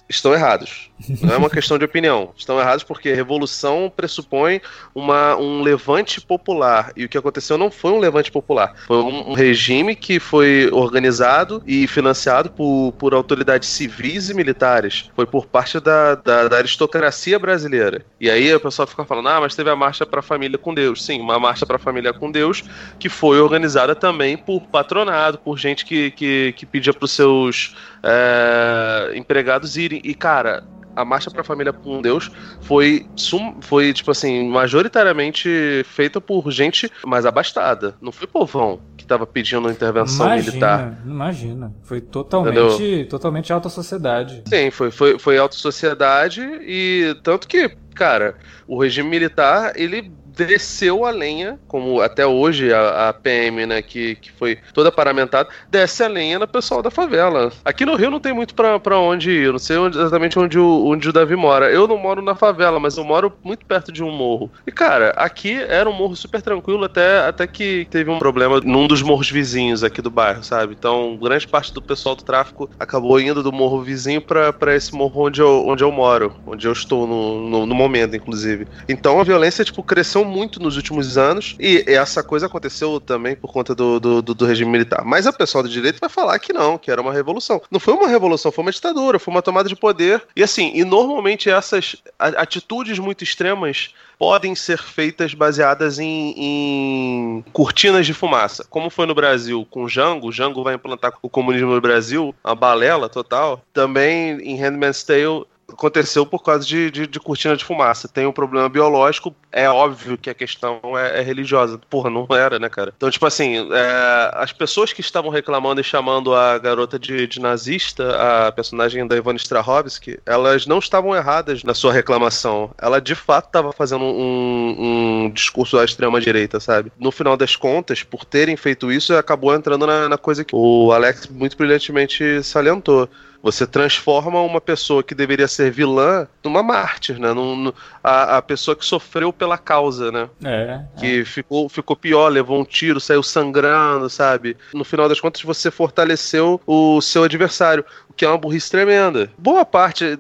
estão 0.09 0.33
errados. 0.33 0.91
Não 1.21 1.35
é 1.35 1.37
uma 1.37 1.51
questão 1.51 1.79
de 1.79 1.85
opinião. 1.85 2.33
Estão 2.37 2.59
errados 2.59 2.83
porque 2.83 3.13
revolução 3.13 3.93
pressupõe 3.95 4.61
uma, 4.95 5.37
um 5.37 5.63
levante 5.63 6.21
popular. 6.21 6.93
E 6.97 7.05
o 7.05 7.09
que 7.09 7.19
aconteceu 7.19 7.59
não 7.59 7.71
foi 7.71 7.93
um 7.93 7.99
levante 7.99 8.31
popular. 8.31 8.75
Foi 8.87 8.97
um, 8.97 9.31
um 9.31 9.33
regime 9.35 9.95
que 9.95 10.19
foi 10.19 10.71
organizado 10.73 11.63
e 11.67 11.87
financiado 11.87 12.51
por, 12.51 12.93
por 12.99 13.15
autoridades 13.15 13.69
civis 13.69 14.31
e 14.31 14.35
militares. 14.35 15.11
Foi 15.15 15.27
por 15.27 15.47
parte 15.47 15.81
da, 15.81 16.15
da, 16.15 16.49
da 16.49 16.57
aristocracia 16.57 17.39
brasileira. 17.39 18.05
E 18.21 18.31
aí 18.31 18.55
o 18.55 18.61
pessoal 18.61 18.87
fica 18.87 19.05
falando: 19.05 19.29
ah, 19.29 19.41
mas 19.41 19.55
teve 19.55 19.71
a 19.71 19.77
Marcha 19.77 20.07
para 20.07 20.21
a 20.21 20.23
Família 20.23 20.59
com 20.59 20.73
Deus. 20.73 21.05
Sim, 21.05 21.21
uma 21.21 21.39
Marcha 21.39 21.67
para 21.67 21.77
a 21.77 21.81
Família 21.81 22.13
com 22.13 22.31
Deus 22.31 22.65
que 22.99 23.09
foi 23.09 23.41
organizada 23.41 23.95
também 23.95 24.37
por 24.37 24.61
patronado, 24.63 25.39
por 25.39 25.59
gente 25.59 25.85
que, 25.85 26.11
que, 26.13 26.55
que 26.57 26.67
pedia 26.67 26.93
para 26.93 27.05
os 27.05 27.13
seus 27.13 27.75
é, 28.03 29.13
empregados 29.17 29.77
irem. 29.77 30.01
E, 30.05 30.15
cara, 30.15 30.65
a 30.97 31.05
marcha 31.05 31.31
para 31.31 31.43
a 31.43 31.45
família 31.45 31.73
com 31.73 32.01
Deus 32.01 32.31
foi, 32.63 33.07
sum, 33.15 33.57
foi 33.61 33.93
tipo 33.93 34.11
assim, 34.11 34.49
majoritariamente 34.49 35.85
feita 35.85 36.21
por 36.21 36.51
gente 36.51 36.91
mais 37.05 37.27
abastada. 37.27 37.95
Não 38.01 38.11
foi 38.11 38.27
povão 38.27 38.81
que 38.97 39.05
estava 39.05 39.27
pedindo 39.27 39.71
intervenção 39.71 40.27
imagina, 40.27 40.51
militar. 40.51 40.99
Imagina, 41.05 41.75
foi 41.83 42.01
totalmente, 42.01 43.05
totalmente 43.05 43.53
alta 43.53 43.69
sociedade. 43.69 44.43
Sim, 44.47 44.71
foi, 44.71 44.91
foi, 44.91 45.19
foi 45.19 45.37
alta 45.37 45.55
sociedade 45.55 46.41
e 46.63 47.15
tanto 47.23 47.47
que, 47.47 47.69
cara, 47.95 48.37
o 48.67 48.81
regime 48.81 49.11
militar, 49.11 49.73
ele 49.77 50.11
desceu 50.45 51.05
a 51.05 51.11
lenha, 51.11 51.59
como 51.67 52.01
até 52.01 52.27
hoje 52.27 52.73
a, 52.73 53.09
a, 53.09 53.13
PM, 53.13 53.67
né, 53.67 53.83
que, 53.83 54.17
que 54.17 54.31
foi 54.31 54.59
toda 54.75 54.93
paramentada, 54.93 55.49
desce 55.71 56.03
a 56.03 56.09
lenha 56.09 56.39
no 56.39 56.47
pessoal 56.47 56.83
da 56.83 56.91
favela. 56.91 57.53
Aqui 57.65 57.87
no 57.87 57.97
Rio 57.97 58.11
não 58.11 58.21
tem 58.21 58.33
muito 58.33 58.55
pra, 58.55 58.99
onde 58.99 59.31
ir, 59.31 59.53
não 59.53 59.59
sei 59.59 59.77
onde, 59.77 59.99
exatamente 59.99 60.39
onde 60.39 60.59
o, 60.59 60.87
onde 60.87 61.09
o 61.09 61.13
Davi 61.13 61.37
mora. 61.37 61.71
Eu 61.71 61.89
não 61.89 61.97
moro 61.97 62.21
na 62.21 62.35
favela, 62.35 62.79
mas 62.79 62.97
eu 62.97 63.05
moro 63.05 63.33
muito 63.43 63.65
perto 63.65 63.91
de 63.91 64.03
um 64.03 64.11
morro. 64.11 64.51
E, 64.67 64.73
cara, 64.73 65.11
aqui 65.17 65.55
era 65.55 65.89
um 65.89 65.93
morro 65.93 66.15
super 66.15 66.43
tranquilo, 66.43 66.85
até, 66.85 67.21
até 67.27 67.47
que 67.47 67.87
teve 67.91 68.11
um 68.11 68.19
problema 68.19 68.61
num 68.61 68.87
dos 68.87 69.03
morros 69.03 69.31
vizinhos 69.31 69.83
aqui 69.83 70.03
do 70.03 70.11
bairro, 70.11 70.43
sabe? 70.43 70.75
Então, 70.79 71.17
grande 71.17 71.49
parte 71.49 71.73
do 71.73 71.81
pessoal 71.81 72.15
do 72.15 72.23
tráfico 72.23 72.69
acabou 72.79 73.19
indo 73.21 73.43
do 73.43 73.53
morro 73.53 73.83
vizinho 73.83 74.21
pra, 74.21 74.53
pra 74.53 74.75
esse 74.75 74.95
morro 74.95 75.27
onde 75.27 75.41
eu, 75.41 75.67
onde 75.67 75.83
eu 75.83 75.91
moro, 75.91 76.35
onde 76.47 76.67
eu 76.67 76.73
estou 76.73 77.07
no, 77.07 77.49
no, 77.49 77.67
no 77.67 77.75
momento, 77.75 78.17
inclusive. 78.17 78.67
Então, 78.89 79.21
a 79.21 79.25
violência, 79.25 79.65
tipo, 79.65 79.83
cresceu 79.83 80.26
muito 80.27 80.61
nos 80.61 80.77
últimos 80.77 81.17
anos, 81.17 81.57
e 81.59 81.85
essa 81.87 82.23
coisa 82.23 82.47
aconteceu 82.47 83.01
também 83.01 83.37
por 83.37 83.53
conta 83.53 83.75
do, 83.75 84.01
do, 84.01 84.23
do, 84.23 84.47
regime 84.47 84.71
militar. 84.71 85.05
Mas 85.05 85.27
a 85.27 85.33
pessoal 85.33 85.63
do 85.63 85.69
direito 85.69 86.01
vai 86.01 86.09
falar 86.09 86.39
que 86.39 86.53
não, 86.53 86.79
que 86.79 86.91
era 86.91 87.01
uma 87.01 87.13
revolução. 87.13 87.61
Não 87.71 87.81
foi 87.81 87.95
uma 87.95 88.09
revolução, 88.09 88.53
foi 88.53 88.63
uma 88.63 88.73
ditadura, 88.73 89.19
foi 89.19 89.33
uma 89.33 89.43
tomada 89.43 89.69
de 89.69 89.77
poder. 89.77 90.23
E 90.35 90.43
assim, 90.43 90.73
e 90.75 90.85
normalmente 90.85 91.51
essas 91.51 91.97
atitudes 92.19 92.99
muito 92.99 93.25
extremas 93.25 93.95
podem 94.19 94.55
ser 94.55 94.79
feitas 94.79 95.35
baseadas 95.35 95.99
em, 95.99 96.35
em, 96.37 97.45
cortinas 97.53 98.07
de 98.07 98.15
fumaça. 98.15 98.65
Como 98.69 98.91
foi 98.91 99.07
no 99.07 99.15
Brasil 99.15 99.67
com 99.71 99.89
Jango, 99.89 100.33
Jango 100.33 100.63
vai 100.63 100.75
implantar 100.75 101.13
o 101.23 101.29
comunismo 101.29 101.75
no 101.75 101.81
Brasil, 101.81 102.35
uma 102.43 102.55
balela 102.55 103.09
total. 103.09 103.63
Também 103.73 104.39
em 104.41 104.57
Handmaid's 104.57 105.03
Tale 105.03 105.45
aconteceu 105.69 106.25
por 106.25 106.43
causa 106.43 106.65
de, 106.65 106.91
de, 106.91 107.07
de, 107.07 107.21
cortina 107.21 107.57
de 107.57 107.65
fumaça. 107.65 108.09
Tem 108.09 108.27
um 108.27 108.33
problema 108.33 108.69
biológico, 108.69 109.35
é 109.51 109.69
óbvio 109.69 110.17
que 110.17 110.31
a 110.31 110.35
questão 110.35 110.81
é, 110.97 111.21
é 111.21 111.23
religiosa. 111.23 111.79
Porra, 111.91 112.09
não 112.09 112.27
era, 112.31 112.59
né, 112.59 112.69
cara? 112.69 112.93
Então, 112.97 113.11
tipo 113.11 113.27
assim, 113.27 113.69
é, 113.73 114.31
as 114.35 114.53
pessoas 114.53 114.93
que 114.93 115.01
estavam 115.01 115.31
reclamando 115.31 115.81
e 115.81 115.85
chamando 115.85 116.35
a 116.35 116.59
garota 116.59 116.99
de, 116.99 117.27
de 117.27 117.41
nazista, 117.41 118.47
a 118.47 118.53
personagem 118.53 119.07
da 119.07 119.17
Ivone 119.17 119.39
Strahovski, 119.39 120.19
elas 120.25 120.67
não 120.67 120.79
estavam 120.79 121.15
erradas 121.15 121.63
na 121.65 121.75
sua 121.75 121.93
reclamação. 121.93 122.71
Ela, 122.79 123.01
de 123.01 123.15
fato, 123.15 123.47
estava 123.47 123.73
fazendo 123.73 124.05
um, 124.05 125.25
um 125.25 125.31
discurso 125.31 125.79
à 125.79 125.85
extrema-direita, 125.85 126.61
sabe? 126.61 126.93
No 126.99 127.11
final 127.11 127.37
das 127.37 127.57
contas, 127.57 128.03
por 128.03 128.25
terem 128.25 128.57
feito 128.57 128.93
isso, 128.93 129.15
acabou 129.15 129.55
entrando 129.55 129.87
na, 129.87 130.09
na 130.09 130.19
coisa 130.19 130.45
que 130.45 130.55
o 130.55 130.93
Alex 130.93 131.27
muito 131.27 131.57
brilhantemente 131.57 132.43
salientou 132.43 133.09
você 133.47 133.65
transforma 133.65 134.41
uma 134.41 134.61
pessoa 134.61 135.05
que 135.05 135.15
deveria 135.15 135.47
ser 135.47 135.71
vilã 135.71 136.27
numa 136.43 136.65
mártir, 136.65 137.17
né? 137.17 137.33
Num, 137.33 137.55
num, 137.55 137.73
a, 138.03 138.39
a 138.39 138.43
pessoa 138.43 138.75
que 138.75 138.85
sofreu 138.85 139.33
pela 139.33 139.57
causa, 139.57 140.11
né? 140.11 140.29
É. 140.45 140.81
Que 140.99 141.21
é. 141.21 141.25
Ficou, 141.25 141.69
ficou 141.69 141.95
pior, 141.95 142.29
levou 142.29 142.61
um 142.61 142.65
tiro, 142.65 143.01
saiu 143.01 143.23
sangrando, 143.23 144.11
sabe? 144.11 144.57
No 144.75 144.85
final 144.85 145.09
das 145.09 145.21
contas, 145.21 145.43
você 145.43 145.71
fortaleceu 145.71 146.61
o 146.67 147.01
seu 147.01 147.23
adversário 147.23 147.85
que 148.17 148.25
é 148.25 148.29
uma 148.29 148.39
burrice 148.39 148.71
tremenda. 148.71 149.31
Boa 149.37 149.65
parte, 149.65 150.19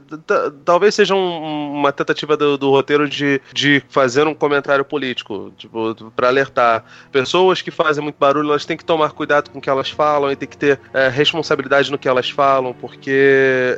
talvez 0.64 0.94
seja 0.94 1.14
um, 1.14 1.72
uma 1.72 1.90
tentativa 1.90 2.36
do, 2.36 2.58
do, 2.58 2.70
roteiro 2.70 3.08
de, 3.08 3.40
de 3.52 3.82
fazer 3.88 4.26
um 4.26 4.34
comentário 4.34 4.84
político, 4.84 5.52
tipo, 5.56 5.94
para 6.14 6.28
alertar. 6.28 6.84
Pessoas 7.10 7.62
que 7.62 7.70
fazem 7.70 8.04
muito 8.04 8.16
barulho, 8.18 8.50
elas 8.50 8.66
têm 8.66 8.76
que 8.76 8.84
tomar 8.84 9.12
cuidado 9.12 9.50
com 9.50 9.58
o 9.58 9.62
que 9.62 9.70
elas 9.70 9.88
falam 9.88 10.30
e 10.30 10.36
tem 10.36 10.48
que 10.48 10.58
ter 10.58 10.78
é, 10.92 11.08
responsabilidade 11.08 11.90
no 11.90 11.98
que 11.98 12.06
elas 12.06 12.28
falam, 12.28 12.74
porque 12.74 13.15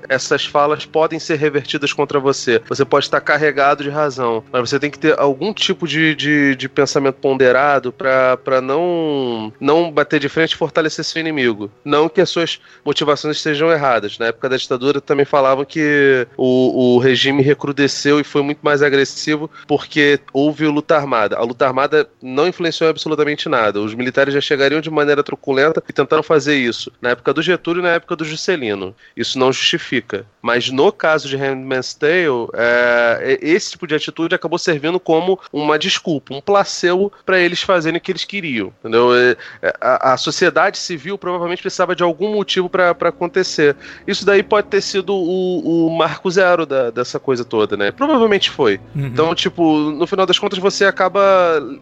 essas 0.09 0.45
falas 0.45 0.85
podem 0.85 1.19
ser 1.19 1.37
revertidas 1.37 1.93
contra 1.93 2.19
você. 2.19 2.61
Você 2.69 2.85
pode 2.85 3.07
estar 3.07 3.21
carregado 3.21 3.83
de 3.83 3.91
razão, 3.91 4.45
mas 4.53 4.69
você 4.69 4.79
tem 4.79 4.91
que 4.91 4.99
ter 4.99 5.19
algum 5.19 5.53
tipo 5.53 5.87
de, 5.87 6.15
de, 6.15 6.57
de 6.57 6.69
pensamento 6.69 7.17
ponderado 7.17 7.93
para 7.93 8.61
não, 8.63 9.53
não 9.61 9.91
bater 9.91 10.21
de 10.21 10.29
frente 10.29 10.53
e 10.53 10.57
fortalecer 10.57 11.05
seu 11.05 11.21
inimigo. 11.21 11.71
Não 11.85 12.09
que 12.09 12.21
as 12.21 12.31
suas 12.31 12.61
motivações 12.85 13.37
estejam 13.37 13.71
erradas 13.71 14.19
na 14.19 14.27
época 14.27 14.49
da 14.49 14.57
ditadura 14.57 15.01
também 15.01 15.25
falavam 15.25 15.65
que 15.65 16.27
o, 16.37 16.97
o 16.97 16.99
regime 16.99 17.43
recrudesceu 17.43 18.21
e 18.21 18.25
foi 18.25 18.43
muito 18.43 18.61
mais 18.63 18.83
agressivo 18.83 19.51
porque 19.67 20.21
houve 20.33 20.67
luta 20.67 20.97
armada. 20.97 21.37
A 21.37 21.43
luta 21.43 21.67
armada 21.67 22.09
não 22.23 22.47
influenciou 22.47 22.91
absolutamente 22.91 23.49
nada. 23.49 23.81
Os 23.81 23.95
militares 23.95 24.35
já 24.35 24.41
chegariam 24.41 24.81
de 24.81 24.91
maneira 24.91 25.23
truculenta 25.23 25.83
e 25.89 25.93
tentaram 25.93 26.23
fazer 26.23 26.57
isso 26.57 26.93
na 27.01 27.11
época 27.11 27.33
do 27.33 27.43
Getúlio 27.43 27.81
e 27.81 27.83
na 27.83 27.91
época 27.91 28.17
do 28.17 28.25
Juscelino. 28.25 28.95
Isso 29.19 29.37
não 29.37 29.53
justifica. 29.53 30.25
Mas 30.41 30.71
no 30.71 30.93
caso 30.93 31.29
de 31.29 31.37
Handmaid's 31.37 31.93
Tale, 31.93 32.49
é, 32.55 33.39
esse 33.43 33.73
tipo 33.73 33.87
de 33.87 33.97
atitude 33.97 34.35
acabou 34.35 34.59
servindo 34.59 35.01
como 35.01 35.39
uma 35.53 35.77
desculpa, 35.77 36.33
um 36.33 36.41
placebo 36.41 37.13
para 37.27 37.41
eles 37.41 37.61
fazerem 37.61 37.99
o 37.99 38.01
que 38.01 38.13
eles 38.13 38.25
queriam. 38.25 38.73
Entendeu? 38.79 39.11
É, 39.15 39.37
a, 39.81 40.13
a 40.13 40.17
sociedade 40.17 40.79
civil 40.79 41.19
provavelmente 41.19 41.61
precisava 41.61 41.97
de 41.97 42.05
algum 42.05 42.33
motivo 42.33 42.71
para 42.71 42.91
acontecer. 42.91 43.75
Isso 44.07 44.25
daí 44.25 44.43
pode 44.43 44.69
ter 44.69 44.81
sido 44.81 45.13
o, 45.13 45.89
o 45.89 45.91
marco 45.91 46.31
zero 46.31 46.65
da, 46.65 46.91
dessa 46.91 47.19
coisa 47.19 47.45
toda, 47.45 47.77
né? 47.77 47.91
Provavelmente 47.91 48.51
foi. 48.51 48.81
Uhum. 48.95 49.07
Então, 49.07 49.35
tipo, 49.35 49.77
no 49.91 50.07
final 50.07 50.27
das 50.27 50.39
contas, 50.39 50.61
você 50.61 50.85
acaba, 50.85 51.21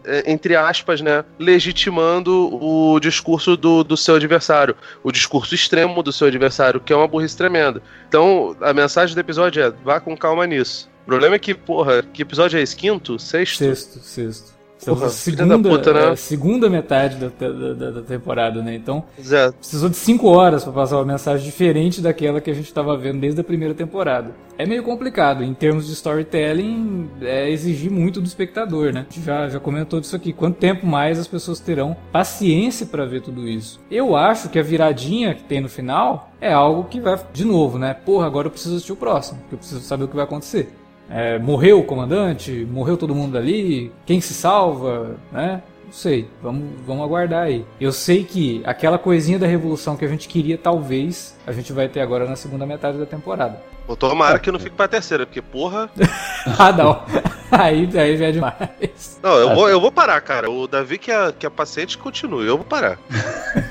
é, 0.03 0.31
entre 0.31 0.55
aspas, 0.55 1.01
né, 1.01 1.23
legitimando 1.37 2.57
o 2.59 2.99
discurso 2.99 3.55
do, 3.55 3.83
do 3.83 3.95
seu 3.95 4.15
adversário, 4.15 4.75
o 5.03 5.11
discurso 5.11 5.53
extremo 5.53 6.01
do 6.01 6.11
seu 6.11 6.27
adversário, 6.27 6.79
que 6.79 6.91
é 6.91 6.95
uma 6.95 7.07
burrice 7.07 7.26
tremenda. 7.35 7.81
Então, 8.07 8.55
a 8.61 8.73
mensagem 8.73 9.15
do 9.15 9.19
episódio 9.19 9.63
é: 9.63 9.71
vá 9.83 9.99
com 9.99 10.15
calma 10.15 10.45
nisso. 10.45 10.89
O 11.03 11.05
problema 11.07 11.35
é 11.35 11.39
que, 11.39 11.53
porra, 11.53 12.03
que 12.03 12.21
episódio 12.21 12.59
é 12.59 12.61
esse? 12.61 12.75
Quinto? 12.75 13.17
Sexto? 13.17 13.59
Sexto, 13.59 13.99
sexto. 13.99 14.56
Porra, 14.85 15.09
segunda, 15.09 15.57
puta, 15.57 15.93
né? 15.93 16.11
é, 16.11 16.15
segunda 16.15 16.69
metade 16.69 17.17
da, 17.17 17.29
da, 17.47 17.91
da, 17.91 18.01
temporada, 18.01 18.61
né? 18.61 18.75
Então, 18.75 19.03
Exato. 19.17 19.57
precisou 19.57 19.89
de 19.89 19.97
cinco 19.97 20.27
horas 20.27 20.63
para 20.63 20.71
passar 20.71 20.97
uma 20.97 21.05
mensagem 21.05 21.43
diferente 21.45 21.99
daquela 21.99 22.39
que 22.39 22.49
a 22.49 22.53
gente 22.53 22.67
estava 22.67 22.95
vendo 22.95 23.19
desde 23.19 23.41
a 23.41 23.43
primeira 23.43 23.73
temporada. 23.73 24.35
É 24.57 24.65
meio 24.65 24.83
complicado, 24.83 25.43
em 25.43 25.53
termos 25.53 25.87
de 25.87 25.93
storytelling, 25.93 27.09
é 27.21 27.49
exigir 27.49 27.91
muito 27.91 28.21
do 28.21 28.27
espectador, 28.27 28.93
né? 28.93 29.01
A 29.01 29.13
gente 29.13 29.25
já, 29.25 29.49
já 29.49 29.59
comentou 29.59 29.99
disso 29.99 30.15
aqui. 30.15 30.31
Quanto 30.33 30.57
tempo 30.57 30.85
mais 30.85 31.19
as 31.19 31.27
pessoas 31.27 31.59
terão 31.59 31.95
paciência 32.11 32.85
para 32.85 33.05
ver 33.05 33.21
tudo 33.21 33.47
isso? 33.47 33.79
Eu 33.89 34.15
acho 34.15 34.49
que 34.49 34.57
a 34.57 34.63
viradinha 34.63 35.35
que 35.35 35.43
tem 35.43 35.61
no 35.61 35.69
final 35.69 36.31
é 36.39 36.51
algo 36.51 36.85
que 36.85 36.99
vai, 36.99 37.19
de 37.33 37.45
novo, 37.45 37.77
né? 37.77 37.93
Porra, 37.93 38.25
agora 38.25 38.47
eu 38.47 38.51
preciso 38.51 38.75
assistir 38.75 38.93
o 38.93 38.95
próximo, 38.95 39.39
porque 39.41 39.55
eu 39.55 39.59
preciso 39.59 39.81
saber 39.81 40.05
o 40.05 40.07
que 40.07 40.15
vai 40.15 40.25
acontecer. 40.25 40.69
É, 41.09 41.39
morreu 41.39 41.79
o 41.79 41.83
comandante? 41.83 42.67
Morreu 42.71 42.97
todo 42.97 43.15
mundo 43.15 43.37
ali? 43.37 43.91
Quem 44.05 44.19
se 44.19 44.33
salva? 44.33 45.15
Né? 45.31 45.61
Não 45.85 45.93
sei, 45.93 46.27
vamos, 46.43 46.65
vamos 46.85 47.03
aguardar 47.03 47.43
aí. 47.43 47.65
Eu 47.79 47.93
sei 47.93 48.25
que 48.25 48.61
aquela 48.65 48.97
coisinha 48.97 49.39
da 49.39 49.47
revolução 49.47 49.95
que 49.95 50.03
a 50.03 50.07
gente 50.07 50.27
queria, 50.27 50.57
talvez, 50.57 51.37
a 51.47 51.53
gente 51.53 51.71
vai 51.71 51.87
ter 51.87 52.01
agora 52.01 52.25
na 52.25 52.35
segunda 52.35 52.65
metade 52.65 52.97
da 52.97 53.05
temporada. 53.05 53.61
Pô, 53.87 53.95
tomara 53.95 54.37
que 54.37 54.51
não 54.51 54.59
fique 54.59 54.75
pra 54.75 54.85
terceira, 54.85 55.25
porque 55.25 55.41
porra. 55.41 55.89
ah, 56.59 56.73
não. 56.73 57.01
Aí, 57.49 57.87
aí 57.97 58.17
já 58.17 58.25
é 58.25 58.31
demais. 58.31 59.19
Não, 59.23 59.35
eu 59.37 59.55
vou, 59.55 59.69
eu 59.69 59.79
vou 59.79 59.89
parar, 59.89 60.19
cara. 60.19 60.51
O 60.51 60.67
Davi 60.67 60.97
que 60.97 61.09
é, 61.09 61.31
que 61.31 61.45
é 61.45 61.49
paciente 61.49 61.97
continue, 61.97 62.45
eu 62.45 62.57
vou 62.57 62.65
parar. 62.65 62.99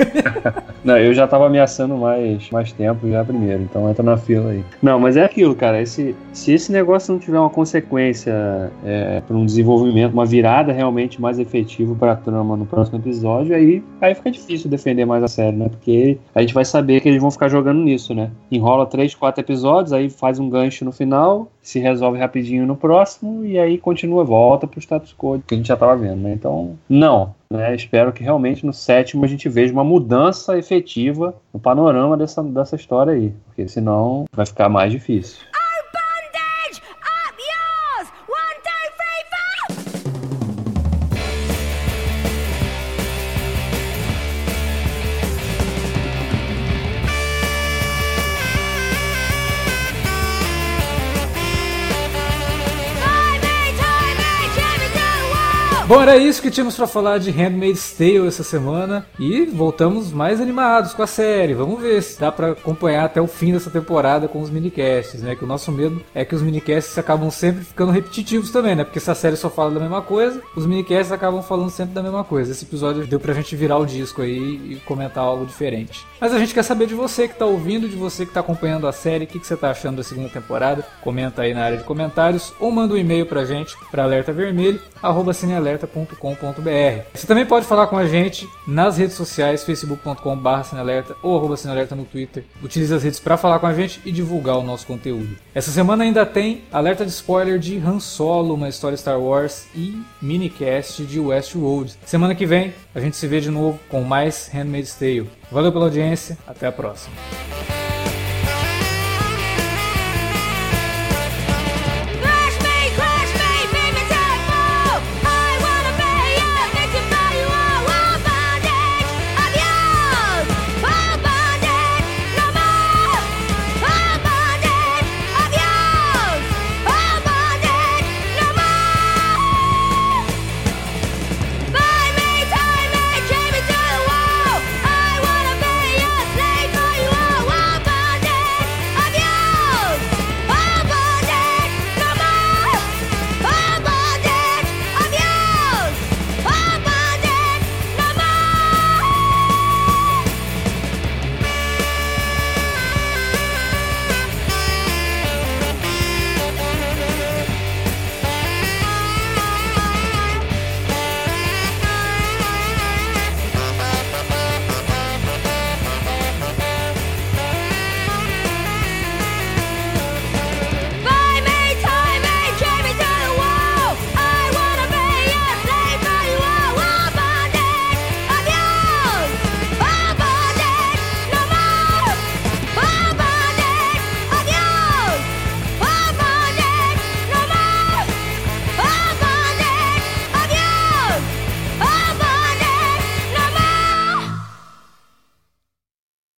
não, 0.82 0.96
eu 0.96 1.12
já 1.12 1.26
tava 1.26 1.46
ameaçando 1.46 1.94
mais, 1.94 2.48
mais 2.50 2.72
tempo 2.72 3.08
já 3.08 3.22
primeiro, 3.22 3.62
então 3.62 3.88
entra 3.90 4.02
na 4.02 4.16
fila 4.16 4.50
aí. 4.50 4.64
Não, 4.82 4.98
mas 4.98 5.16
é 5.16 5.24
aquilo, 5.24 5.54
cara. 5.54 5.80
Esse, 5.80 6.16
se 6.32 6.52
esse 6.52 6.72
negócio 6.72 7.12
não 7.12 7.20
tiver 7.20 7.38
uma 7.38 7.50
consequência 7.50 8.72
é, 8.84 9.20
para 9.20 9.36
um 9.36 9.44
desenvolvimento, 9.44 10.14
uma 10.14 10.24
virada 10.24 10.72
realmente 10.72 11.20
mais 11.20 11.38
efetiva 11.38 11.94
pra 11.94 12.16
trama 12.16 12.56
no 12.56 12.64
próximo 12.64 12.98
episódio, 12.98 13.54
aí, 13.54 13.84
aí 14.00 14.14
fica 14.14 14.30
difícil 14.30 14.70
defender 14.70 15.04
mais 15.04 15.22
a 15.22 15.28
série, 15.28 15.56
né? 15.56 15.68
Porque 15.68 16.18
a 16.34 16.40
gente 16.40 16.54
vai 16.54 16.64
saber 16.64 17.02
que 17.02 17.08
eles 17.08 17.20
vão 17.20 17.30
ficar 17.30 17.48
jogando 17.48 17.80
nisso, 17.80 18.14
né? 18.14 18.30
Enrola 18.50 18.86
três, 18.86 19.14
quatro 19.14 19.42
episódios, 19.42 19.92
aí 19.92 20.05
faz 20.08 20.38
um 20.38 20.48
gancho 20.48 20.84
no 20.84 20.92
final, 20.92 21.50
se 21.62 21.78
resolve 21.78 22.18
rapidinho 22.18 22.66
no 22.66 22.76
próximo 22.76 23.44
e 23.44 23.58
aí 23.58 23.78
continua, 23.78 24.24
volta 24.24 24.66
pro 24.66 24.80
status 24.80 25.14
quo 25.16 25.40
que 25.46 25.54
a 25.54 25.56
gente 25.56 25.68
já 25.68 25.74
estava 25.74 25.96
vendo, 25.96 26.22
né? 26.22 26.32
Então, 26.32 26.76
não. 26.88 27.34
Né? 27.48 27.74
Espero 27.76 28.12
que 28.12 28.24
realmente 28.24 28.66
no 28.66 28.72
sétimo 28.72 29.24
a 29.24 29.28
gente 29.28 29.48
veja 29.48 29.72
uma 29.72 29.84
mudança 29.84 30.58
efetiva 30.58 31.34
no 31.54 31.60
panorama 31.60 32.16
dessa, 32.16 32.42
dessa 32.42 32.74
história 32.74 33.12
aí, 33.12 33.32
porque 33.46 33.68
senão 33.68 34.24
vai 34.32 34.44
ficar 34.44 34.68
mais 34.68 34.90
difícil. 34.90 35.45
Bom, 55.88 56.02
era 56.02 56.16
isso 56.16 56.42
que 56.42 56.50
tínhamos 56.50 56.74
para 56.74 56.88
falar 56.88 57.18
de 57.18 57.30
Handmaid's 57.30 57.92
Tale 57.92 58.26
essa 58.26 58.42
semana 58.42 59.06
e 59.20 59.44
voltamos 59.44 60.10
mais 60.10 60.40
animados 60.40 60.92
com 60.92 61.00
a 61.00 61.06
série. 61.06 61.54
Vamos 61.54 61.80
ver 61.80 62.02
se 62.02 62.18
dá 62.18 62.32
para 62.32 62.50
acompanhar 62.50 63.04
até 63.04 63.20
o 63.20 63.28
fim 63.28 63.52
dessa 63.52 63.70
temporada 63.70 64.26
com 64.26 64.40
os 64.40 64.50
minicasts, 64.50 65.22
né? 65.22 65.36
Que 65.36 65.44
o 65.44 65.46
nosso 65.46 65.70
medo 65.70 66.02
é 66.12 66.24
que 66.24 66.34
os 66.34 66.42
minicasts 66.42 66.98
acabam 66.98 67.30
sempre 67.30 67.62
ficando 67.62 67.92
repetitivos 67.92 68.50
também, 68.50 68.74
né? 68.74 68.82
Porque 68.82 68.98
essa 68.98 69.14
série 69.14 69.36
só 69.36 69.48
fala 69.48 69.70
da 69.70 69.78
mesma 69.78 70.02
coisa, 70.02 70.42
os 70.56 70.66
minicasts 70.66 71.12
acabam 71.12 71.40
falando 71.40 71.70
sempre 71.70 71.94
da 71.94 72.02
mesma 72.02 72.24
coisa. 72.24 72.50
Esse 72.50 72.64
episódio 72.64 73.06
deu 73.06 73.20
pra 73.20 73.32
gente 73.32 73.54
virar 73.54 73.78
o 73.78 73.86
disco 73.86 74.22
aí 74.22 74.38
e 74.38 74.82
comentar 74.84 75.22
algo 75.22 75.46
diferente. 75.46 76.04
Mas 76.20 76.34
a 76.34 76.38
gente 76.40 76.52
quer 76.52 76.64
saber 76.64 76.88
de 76.88 76.96
você 76.96 77.28
que 77.28 77.36
tá 77.36 77.46
ouvindo, 77.46 77.88
de 77.88 77.94
você 77.94 78.26
que 78.26 78.32
tá 78.32 78.40
acompanhando 78.40 78.88
a 78.88 78.92
série, 78.92 79.22
o 79.22 79.28
que, 79.28 79.38
que 79.38 79.46
você 79.46 79.56
tá 79.56 79.70
achando 79.70 79.98
da 79.98 80.02
segunda 80.02 80.30
temporada. 80.30 80.84
Comenta 81.00 81.42
aí 81.42 81.54
na 81.54 81.62
área 81.62 81.78
de 81.78 81.84
comentários 81.84 82.52
ou 82.58 82.72
manda 82.72 82.92
um 82.92 82.96
e-mail 82.96 83.24
pra 83.24 83.44
gente 83.44 83.76
para 83.92 84.02
alertavermelho@cinealerta 84.02 85.75
cinealerta.com.br. 85.76 87.08
Você 87.14 87.26
também 87.26 87.46
pode 87.46 87.66
falar 87.66 87.86
com 87.86 87.96
a 87.96 88.06
gente 88.06 88.48
nas 88.66 88.96
redes 88.96 89.14
sociais, 89.16 89.64
facebook.com.br 89.64 90.62
cinealerta 90.64 91.14
ou 91.22 91.36
arroba 91.36 91.56
cinealerta 91.56 91.94
no 91.94 92.04
Twitter. 92.04 92.44
Utilize 92.62 92.92
as 92.92 93.02
redes 93.02 93.20
para 93.20 93.36
falar 93.36 93.58
com 93.58 93.66
a 93.66 93.74
gente 93.74 94.00
e 94.04 94.12
divulgar 94.12 94.56
o 94.58 94.62
nosso 94.62 94.86
conteúdo. 94.86 95.36
Essa 95.54 95.70
semana 95.70 96.04
ainda 96.04 96.24
tem 96.24 96.62
alerta 96.72 97.04
de 97.04 97.10
spoiler 97.10 97.58
de 97.58 97.78
Han 97.78 98.00
Solo, 98.00 98.54
uma 98.54 98.68
história 98.68 98.96
Star 98.96 99.20
Wars 99.20 99.66
e 99.74 100.02
minicast 100.20 101.04
de 101.04 101.20
Westworld. 101.20 101.94
Semana 102.04 102.34
que 102.34 102.46
vem 102.46 102.72
a 102.94 103.00
gente 103.00 103.16
se 103.16 103.26
vê 103.26 103.40
de 103.40 103.50
novo 103.50 103.78
com 103.88 104.02
mais 104.02 104.48
Handmaid's 104.52 104.94
Tale. 104.94 105.30
Valeu 105.50 105.72
pela 105.72 105.84
audiência, 105.84 106.38
até 106.46 106.66
a 106.66 106.72
próxima. 106.72 107.14